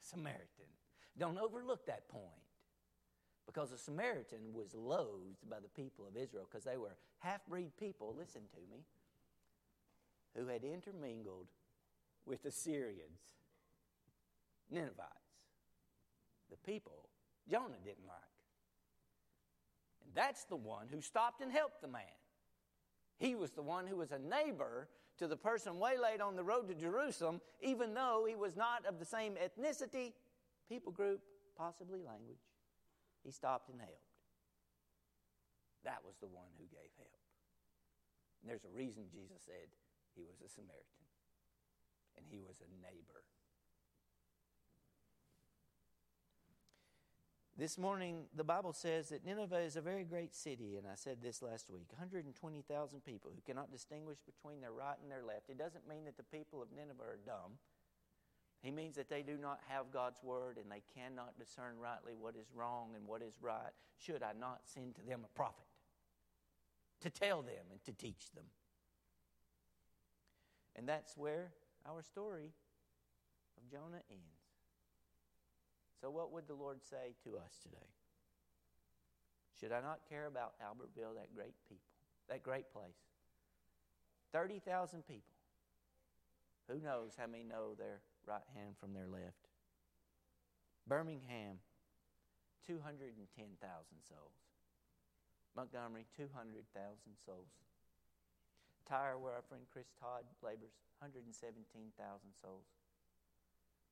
A 0.00 0.06
Samaritan. 0.06 0.70
Don't 1.18 1.38
overlook 1.38 1.86
that 1.86 2.08
point. 2.08 2.24
Because 3.46 3.72
a 3.72 3.78
Samaritan 3.78 4.52
was 4.52 4.74
loathed 4.74 5.48
by 5.48 5.60
the 5.60 5.68
people 5.68 6.06
of 6.06 6.16
Israel 6.16 6.48
because 6.50 6.64
they 6.64 6.78
were 6.78 6.96
half 7.18 7.44
breed 7.46 7.76
people, 7.78 8.14
listen 8.18 8.42
to 8.54 8.60
me, 8.70 8.84
who 10.34 10.46
had 10.46 10.64
intermingled 10.64 11.48
with 12.26 12.42
the 12.42 12.50
Syrians, 12.50 13.20
Ninevites. 14.70 15.10
The 16.50 16.56
people 16.56 17.04
Jonah 17.50 17.80
didn't 17.84 18.06
like. 18.06 18.16
And 20.04 20.14
that's 20.14 20.44
the 20.44 20.56
one 20.56 20.86
who 20.90 21.00
stopped 21.00 21.40
and 21.42 21.52
helped 21.52 21.80
the 21.82 21.88
man. 21.88 22.02
He 23.18 23.34
was 23.34 23.52
the 23.52 23.62
one 23.62 23.86
who 23.86 23.96
was 23.96 24.12
a 24.12 24.18
neighbor 24.18 24.88
to 25.18 25.28
the 25.28 25.36
person 25.36 25.78
waylaid 25.78 26.20
on 26.20 26.36
the 26.36 26.42
road 26.42 26.68
to 26.68 26.74
Jerusalem, 26.74 27.40
even 27.60 27.94
though 27.94 28.26
he 28.28 28.34
was 28.34 28.56
not 28.56 28.84
of 28.86 28.98
the 28.98 29.04
same 29.04 29.34
ethnicity, 29.34 30.12
people 30.68 30.92
group, 30.92 31.20
possibly 31.56 32.02
language. 32.02 32.42
He 33.22 33.30
stopped 33.30 33.70
and 33.70 33.80
helped. 33.80 34.10
That 35.84 36.00
was 36.04 36.16
the 36.20 36.26
one 36.26 36.50
who 36.58 36.64
gave 36.64 36.90
help. 36.98 37.20
And 38.42 38.50
there's 38.50 38.64
a 38.64 38.76
reason 38.76 39.04
Jesus 39.12 39.40
said 39.44 39.70
he 40.16 40.24
was 40.24 40.40
a 40.44 40.48
Samaritan 40.48 41.04
and 42.16 42.26
he 42.28 42.40
was 42.40 42.60
a 42.60 42.68
neighbor. 42.82 43.22
This 47.56 47.78
morning, 47.78 48.24
the 48.34 48.42
Bible 48.42 48.72
says 48.72 49.10
that 49.10 49.24
Nineveh 49.24 49.60
is 49.60 49.76
a 49.76 49.80
very 49.80 50.02
great 50.02 50.34
city, 50.34 50.76
and 50.76 50.88
I 50.88 50.96
said 50.96 51.18
this 51.22 51.40
last 51.40 51.70
week 51.70 51.86
120,000 51.90 53.04
people 53.04 53.30
who 53.32 53.40
cannot 53.46 53.70
distinguish 53.70 54.18
between 54.26 54.60
their 54.60 54.72
right 54.72 54.96
and 55.00 55.08
their 55.08 55.22
left. 55.22 55.48
It 55.48 55.56
doesn't 55.56 55.88
mean 55.88 56.04
that 56.06 56.16
the 56.16 56.24
people 56.24 56.60
of 56.60 56.72
Nineveh 56.74 57.00
are 57.04 57.18
dumb. 57.24 57.52
He 58.60 58.72
means 58.72 58.96
that 58.96 59.08
they 59.08 59.22
do 59.22 59.36
not 59.40 59.60
have 59.68 59.92
God's 59.92 60.20
word 60.20 60.58
and 60.58 60.68
they 60.68 60.82
cannot 60.96 61.38
discern 61.38 61.78
rightly 61.78 62.14
what 62.18 62.34
is 62.34 62.48
wrong 62.52 62.96
and 62.96 63.06
what 63.06 63.22
is 63.22 63.34
right. 63.40 63.70
Should 64.04 64.24
I 64.24 64.32
not 64.32 64.62
send 64.64 64.96
to 64.96 65.02
them 65.02 65.20
a 65.24 65.36
prophet 65.36 65.66
to 67.02 67.10
tell 67.10 67.42
them 67.42 67.70
and 67.70 67.84
to 67.84 67.92
teach 67.92 68.32
them? 68.34 68.46
And 70.74 70.88
that's 70.88 71.16
where 71.16 71.52
our 71.86 72.02
story 72.02 72.50
of 73.56 73.70
Jonah 73.70 74.02
ends. 74.10 74.33
So, 76.04 76.12
what 76.12 76.36
would 76.36 76.44
the 76.44 76.52
Lord 76.52 76.84
say 76.84 77.16
to 77.24 77.40
us 77.40 77.56
today? 77.64 77.88
Should 79.56 79.72
I 79.72 79.80
not 79.80 80.04
care 80.04 80.28
about 80.28 80.52
Albertville, 80.60 81.16
that 81.16 81.32
great 81.32 81.56
people, 81.64 81.88
that 82.28 82.44
great 82.44 82.68
place? 82.68 83.00
30,000 84.28 85.00
people. 85.08 85.32
Who 86.68 86.76
knows 86.76 87.16
how 87.16 87.24
many 87.24 87.40
know 87.40 87.72
their 87.72 88.04
right 88.28 88.44
hand 88.52 88.76
from 88.76 88.92
their 88.92 89.08
left? 89.08 89.48
Birmingham, 90.84 91.64
210,000 92.68 93.16
souls. 94.04 94.36
Montgomery, 95.56 96.04
200,000 96.20 96.60
souls. 97.24 97.64
Tyre, 98.84 99.16
where 99.16 99.32
our 99.32 99.46
friend 99.48 99.64
Chris 99.72 99.88
Todd 99.96 100.28
labors, 100.44 100.76
117,000 101.00 101.96
souls. 102.36 102.68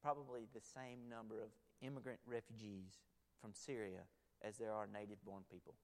Probably 0.05 0.45
the 0.53 0.61
same 0.61 1.09
number 1.09 1.41
of 1.41 1.49
immigrant 1.83 2.21
refugees 2.25 3.03
from 3.41 3.53
Syria 3.53 4.07
as 4.41 4.57
there 4.57 4.73
are 4.73 4.87
native 4.87 5.23
born 5.25 5.43
people. 5.51 5.75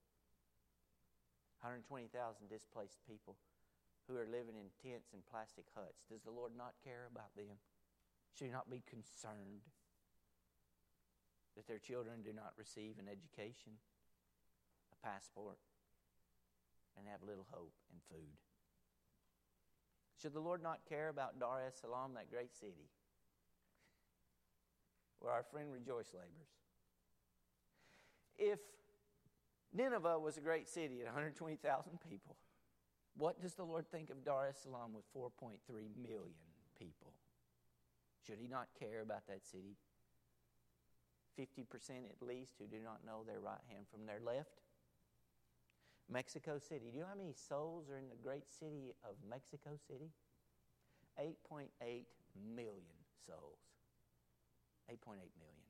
120,000 1.61 2.07
displaced 2.47 3.03
people 3.03 3.35
who 4.07 4.15
are 4.15 4.25
living 4.25 4.55
in 4.55 4.71
tents 4.79 5.11
and 5.13 5.21
plastic 5.27 5.67
huts. 5.75 6.07
Does 6.09 6.23
the 6.23 6.33
Lord 6.33 6.55
not 6.57 6.79
care 6.83 7.05
about 7.11 7.35
them? 7.35 7.59
Should 8.33 8.47
He 8.47 8.55
not 8.55 8.71
be 8.71 8.81
concerned 8.87 9.67
that 11.55 11.67
their 11.67 11.79
children 11.83 12.23
do 12.23 12.31
not 12.31 12.55
receive 12.57 12.95
an 12.97 13.11
education, 13.11 13.75
a 14.95 14.97
passport, 15.05 15.59
and 16.97 17.05
have 17.07 17.27
little 17.27 17.45
hope 17.51 17.75
and 17.91 17.99
food? 18.09 18.39
Should 20.21 20.33
the 20.33 20.43
Lord 20.43 20.63
not 20.63 20.87
care 20.87 21.09
about 21.09 21.39
Dar 21.39 21.63
es 21.67 21.79
Salaam, 21.79 22.13
that 22.15 22.31
great 22.31 22.55
city? 22.55 22.89
Where 25.19 25.33
our 25.33 25.43
friend 25.43 25.71
Rejoice 25.71 26.13
labors. 26.13 26.49
If 28.37 28.59
Nineveh 29.73 30.19
was 30.19 30.37
a 30.37 30.41
great 30.41 30.67
city 30.67 31.01
at 31.01 31.05
120,000 31.05 31.99
people, 32.09 32.37
what 33.17 33.41
does 33.41 33.53
the 33.53 33.63
Lord 33.63 33.85
think 33.91 34.09
of 34.09 34.23
Dar 34.23 34.47
es 34.47 34.59
Salaam 34.63 34.93
with 34.93 35.03
4.3 35.15 35.57
million 36.01 36.47
people? 36.77 37.13
Should 38.25 38.39
he 38.39 38.47
not 38.47 38.67
care 38.79 39.01
about 39.01 39.27
that 39.27 39.45
city? 39.45 39.75
50% 41.37 41.65
at 42.09 42.25
least 42.25 42.53
who 42.59 42.67
do 42.67 42.81
not 42.83 43.05
know 43.05 43.23
their 43.25 43.39
right 43.39 43.61
hand 43.69 43.85
from 43.91 44.05
their 44.05 44.19
left? 44.25 44.61
Mexico 46.11 46.57
City. 46.57 46.89
Do 46.91 46.97
you 46.97 47.03
know 47.03 47.09
how 47.09 47.17
many 47.17 47.33
souls 47.33 47.89
are 47.89 47.97
in 47.97 48.09
the 48.09 48.15
great 48.15 48.49
city 48.49 48.93
of 49.03 49.15
Mexico 49.29 49.71
City? 49.87 50.11
8.8 51.19 52.05
million 52.55 52.97
souls. 53.25 53.68
8.8 54.89 55.15
million. 55.15 55.69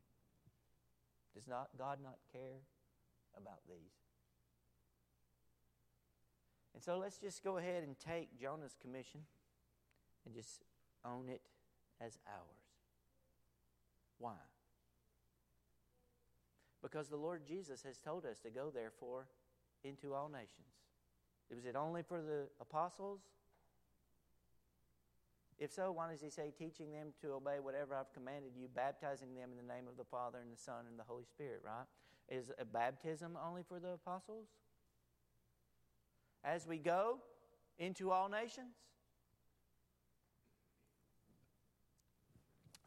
Does 1.35 1.47
not 1.47 1.69
God 1.77 1.99
not 2.01 2.17
care 2.31 2.61
about 3.37 3.59
these? 3.67 3.93
And 6.73 6.83
so 6.83 6.97
let's 6.97 7.17
just 7.17 7.43
go 7.43 7.57
ahead 7.57 7.83
and 7.83 7.95
take 7.99 8.39
Jonah's 8.39 8.75
commission 8.81 9.21
and 10.25 10.33
just 10.33 10.63
own 11.05 11.29
it 11.29 11.41
as 11.99 12.17
ours. 12.27 12.63
Why? 14.17 14.35
Because 16.81 17.09
the 17.09 17.17
Lord 17.17 17.41
Jesus 17.47 17.83
has 17.83 17.99
told 17.99 18.25
us 18.25 18.39
to 18.39 18.49
go, 18.49 18.71
therefore, 18.73 19.27
into 19.83 20.13
all 20.13 20.29
nations. 20.29 20.67
Was 21.53 21.65
it 21.65 21.75
only 21.75 22.03
for 22.03 22.21
the 22.21 22.47
apostles? 22.61 23.19
If 25.59 25.73
so, 25.73 25.91
why 25.91 26.09
does 26.09 26.21
he 26.21 26.29
say, 26.29 26.53
teaching 26.57 26.91
them 26.91 27.07
to 27.21 27.33
obey 27.33 27.59
whatever 27.61 27.93
I've 27.93 28.13
commanded 28.13 28.51
you, 28.57 28.69
baptizing 28.73 29.35
them 29.35 29.49
in 29.51 29.57
the 29.57 29.73
name 29.73 29.89
of 29.89 29.97
the 29.97 30.05
Father 30.05 30.39
and 30.41 30.51
the 30.51 30.57
Son 30.57 30.85
and 30.89 30.97
the 30.97 31.03
Holy 31.03 31.25
Spirit, 31.25 31.61
right? 31.65 31.85
Is 32.29 32.49
a 32.57 32.63
baptism 32.63 33.37
only 33.45 33.63
for 33.67 33.77
the 33.79 33.89
apostles? 33.89 34.47
As 36.45 36.65
we 36.65 36.77
go 36.77 37.17
into 37.77 38.09
all 38.11 38.29
nations? 38.29 38.75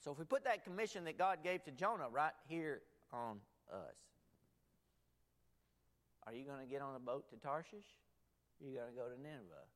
So 0.02 0.10
if 0.10 0.18
we 0.18 0.24
put 0.24 0.44
that 0.44 0.64
commission 0.64 1.04
that 1.04 1.18
God 1.18 1.38
gave 1.44 1.62
to 1.64 1.70
Jonah 1.70 2.08
right 2.10 2.32
here 2.48 2.80
on 3.12 3.36
us, 3.70 3.96
are 6.26 6.32
you 6.32 6.44
going 6.44 6.60
to 6.60 6.66
get 6.66 6.80
on 6.80 6.96
a 6.96 7.00
boat 7.00 7.28
to 7.30 7.36
Tarshish? 7.36 7.86
Are 8.60 8.66
you 8.66 8.76
going 8.76 8.88
to 8.88 8.96
go 8.96 9.08
to 9.08 9.20
Nineveh? 9.20 9.66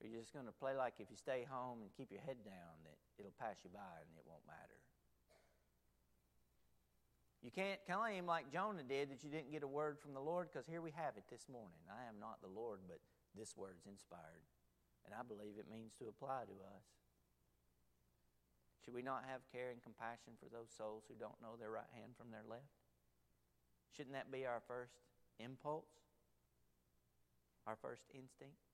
Or 0.00 0.08
you're 0.08 0.24
just 0.24 0.32
going 0.32 0.48
to 0.48 0.56
play 0.56 0.72
like 0.72 0.96
if 0.98 1.12
you 1.12 1.16
stay 1.16 1.44
home 1.44 1.84
and 1.84 1.92
keep 1.92 2.10
your 2.10 2.24
head 2.24 2.40
down, 2.40 2.80
that 2.88 2.96
it'll 3.20 3.36
pass 3.36 3.60
you 3.60 3.70
by 3.70 4.00
and 4.00 4.16
it 4.16 4.24
won't 4.24 4.44
matter. 4.48 4.80
You 7.44 7.52
can't 7.52 7.80
claim 7.88 8.24
like 8.24 8.52
Jonah 8.52 8.84
did 8.84 9.08
that 9.12 9.24
you 9.24 9.30
didn't 9.32 9.52
get 9.52 9.64
a 9.64 9.68
word 9.68 9.96
from 10.00 10.12
the 10.12 10.20
Lord 10.20 10.48
because 10.52 10.68
here 10.68 10.80
we 10.80 10.92
have 10.92 11.16
it 11.16 11.24
this 11.32 11.48
morning. 11.48 11.80
I 11.88 12.08
am 12.08 12.20
not 12.20 12.40
the 12.40 12.52
Lord, 12.52 12.80
but 12.88 13.00
this 13.36 13.56
word's 13.56 13.88
inspired. 13.88 14.44
And 15.04 15.16
I 15.16 15.24
believe 15.24 15.56
it 15.56 15.64
means 15.72 15.96
to 16.00 16.08
apply 16.08 16.44
to 16.48 16.56
us. 16.76 16.84
Should 18.84 18.92
we 18.92 19.02
not 19.04 19.24
have 19.28 19.40
care 19.52 19.72
and 19.72 19.80
compassion 19.80 20.36
for 20.40 20.48
those 20.48 20.72
souls 20.72 21.04
who 21.08 21.16
don't 21.16 21.40
know 21.40 21.56
their 21.56 21.72
right 21.72 21.92
hand 21.92 22.12
from 22.16 22.32
their 22.32 22.44
left? 22.48 22.76
Shouldn't 23.96 24.14
that 24.14 24.32
be 24.32 24.44
our 24.44 24.60
first 24.68 25.00
impulse? 25.38 25.88
Our 27.66 27.76
first 27.76 28.04
instinct? 28.12 28.69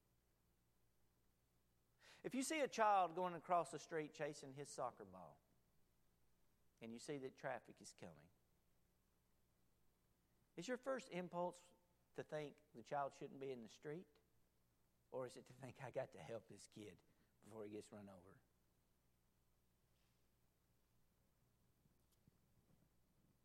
If 2.27 2.35
you 2.35 2.43
see 2.43 2.59
a 2.59 2.67
child 2.67 3.15
going 3.15 3.35
across 3.35 3.71
the 3.71 3.79
street 3.79 4.11
chasing 4.13 4.51
his 4.59 4.69
soccer 4.69 5.07
ball, 5.13 5.39
and 6.83 6.93
you 6.93 6.99
see 6.99 7.19
that 7.19 7.39
traffic 7.39 7.77
is 7.81 7.95
coming, 8.01 8.35
is 10.57 10.67
your 10.67 10.77
first 10.77 11.09
impulse 11.13 11.55
to 12.17 12.25
think 12.25 12.55
the 12.75 12.83
child 12.83 13.13
shouldn't 13.17 13.41
be 13.41 13.53
in 13.53 13.63
the 13.63 13.69
street? 13.69 14.07
Or 15.13 15.25
is 15.25 15.37
it 15.37 15.47
to 15.47 15.53
think, 15.63 15.77
I 15.87 15.91
got 15.95 16.11
to 16.15 16.19
help 16.19 16.43
this 16.51 16.67
kid 16.75 16.99
before 17.45 17.63
he 17.63 17.71
gets 17.71 17.93
run 17.93 18.09
over? 18.09 18.35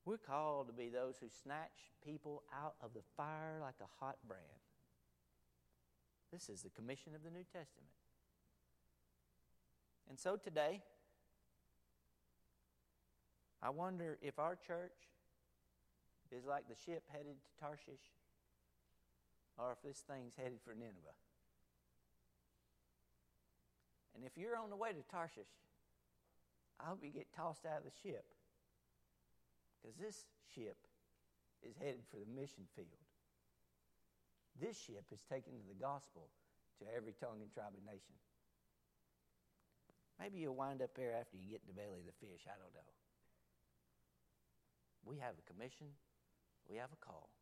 We're 0.05 0.17
called 0.17 0.67
to 0.67 0.73
be 0.73 0.89
those 0.89 1.17
who 1.21 1.27
snatch 1.29 1.93
people 2.03 2.41
out 2.51 2.73
of 2.81 2.95
the 2.95 3.03
fire 3.15 3.59
like 3.61 3.77
a 3.79 4.03
hot 4.03 4.17
brand. 4.27 4.41
This 6.33 6.49
is 6.49 6.63
the 6.63 6.71
commission 6.71 7.13
of 7.13 7.23
the 7.23 7.29
New 7.29 7.43
Testament. 7.43 8.00
And 10.11 10.19
so 10.19 10.35
today, 10.35 10.83
I 13.63 13.69
wonder 13.69 14.19
if 14.21 14.39
our 14.39 14.57
church 14.57 15.07
is 16.35 16.43
like 16.43 16.67
the 16.67 16.75
ship 16.75 17.03
headed 17.07 17.39
to 17.39 17.51
Tarshish 17.63 18.11
or 19.57 19.71
if 19.71 19.79
this 19.87 20.03
thing's 20.03 20.35
headed 20.35 20.59
for 20.65 20.75
Nineveh. 20.75 21.15
And 24.13 24.25
if 24.25 24.35
you're 24.35 24.57
on 24.57 24.69
the 24.69 24.75
way 24.75 24.91
to 24.91 24.99
Tarshish, 25.09 25.47
I 26.77 26.89
hope 26.89 26.99
you 27.01 27.09
get 27.09 27.31
tossed 27.33 27.65
out 27.65 27.77
of 27.77 27.85
the 27.85 27.95
ship 28.03 28.25
because 29.79 29.95
this 29.95 30.25
ship 30.53 30.75
is 31.63 31.77
headed 31.79 32.03
for 32.11 32.17
the 32.17 32.27
mission 32.35 32.67
field. 32.75 32.99
This 34.59 34.75
ship 34.75 35.05
is 35.13 35.23
taking 35.31 35.63
the 35.69 35.79
gospel 35.79 36.27
to 36.83 36.85
every 36.97 37.13
tongue 37.17 37.39
and 37.39 37.53
tribe 37.53 37.71
and 37.79 37.85
nation. 37.85 38.11
Maybe 40.21 40.37
you'll 40.37 40.53
wind 40.53 40.85
up 40.85 40.93
there 40.93 41.17
after 41.17 41.33
you 41.33 41.49
get 41.49 41.65
in 41.65 41.73
the 41.73 41.81
belly 41.81 42.05
of 42.05 42.05
the 42.05 42.21
fish. 42.21 42.45
I 42.45 42.53
don't 42.53 42.77
know. 42.77 42.93
We 45.01 45.17
have 45.17 45.33
a 45.33 45.49
commission, 45.49 45.97
we 46.69 46.77
have 46.77 46.93
a 46.93 47.03
call. 47.03 47.33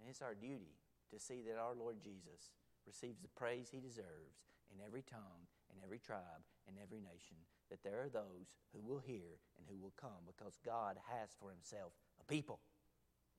And 0.00 0.10
it's 0.10 0.22
our 0.22 0.34
duty 0.34 0.74
to 1.14 1.20
see 1.22 1.38
that 1.46 1.54
our 1.54 1.72
Lord 1.78 2.02
Jesus 2.02 2.50
receives 2.84 3.22
the 3.22 3.30
praise 3.38 3.70
he 3.70 3.78
deserves 3.78 4.42
in 4.74 4.82
every 4.84 5.02
tongue, 5.06 5.46
in 5.70 5.78
every 5.84 6.02
tribe, 6.02 6.42
in 6.66 6.74
every 6.82 6.98
nation. 6.98 7.38
That 7.70 7.84
there 7.86 8.02
are 8.02 8.10
those 8.10 8.58
who 8.74 8.82
will 8.82 8.98
hear 8.98 9.38
and 9.56 9.66
who 9.70 9.78
will 9.78 9.94
come 9.94 10.26
because 10.26 10.58
God 10.66 10.98
has 11.14 11.30
for 11.38 11.50
himself 11.50 11.92
a 12.20 12.24
people 12.26 12.58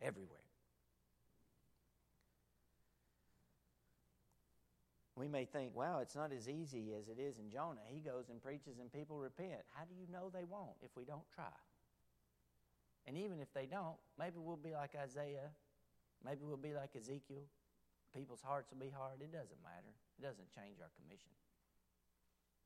everywhere. 0.02 0.45
We 5.16 5.28
may 5.30 5.46
think, 5.46 5.74
wow, 5.74 6.00
it's 6.00 6.16
not 6.16 6.34
as 6.36 6.50
easy 6.50 6.92
as 6.92 7.08
it 7.08 7.20
is 7.20 7.40
in 7.40 7.50
Jonah. 7.50 7.88
He 7.88 8.02
goes 8.02 8.28
and 8.30 8.44
preaches 8.44 8.80
and 8.80 8.92
people 8.92 9.18
repent. 9.18 9.64
How 9.72 9.86
do 9.88 9.96
you 9.96 10.12
know 10.12 10.28
they 10.28 10.44
won't 10.44 10.76
if 10.84 10.92
we 10.98 11.06
don't 11.06 11.24
try? 11.34 11.56
And 13.08 13.16
even 13.16 13.40
if 13.40 13.48
they 13.54 13.66
don't, 13.66 13.96
maybe 14.20 14.36
we'll 14.38 14.60
be 14.60 14.74
like 14.74 14.92
Isaiah. 14.92 15.56
Maybe 16.24 16.42
we'll 16.44 16.58
be 16.58 16.74
like 16.74 16.96
Ezekiel. 16.98 17.48
People's 18.14 18.42
hearts 18.42 18.72
will 18.72 18.84
be 18.84 18.92
hard. 18.92 19.22
It 19.22 19.32
doesn't 19.32 19.62
matter. 19.64 19.94
It 20.20 20.24
doesn't 20.24 20.52
change 20.52 20.84
our 20.84 20.92
commission. 21.00 21.32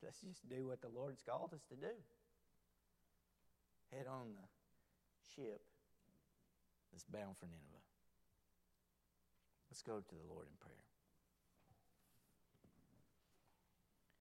Let's 0.02 0.22
just 0.22 0.48
do 0.50 0.66
what 0.66 0.82
the 0.82 0.90
Lord's 0.90 1.22
called 1.22 1.54
us 1.54 1.62
to 1.70 1.76
do. 1.76 1.94
Head 3.92 4.08
on 4.08 4.34
the 4.34 4.48
ship 5.36 5.62
that's 6.92 7.06
bound 7.06 7.38
for 7.38 7.46
Nineveh. 7.46 7.86
Let's 9.70 9.82
go 9.82 10.00
to 10.00 10.16
the 10.16 10.34
Lord 10.34 10.48
in 10.48 10.58
prayer. 10.58 10.89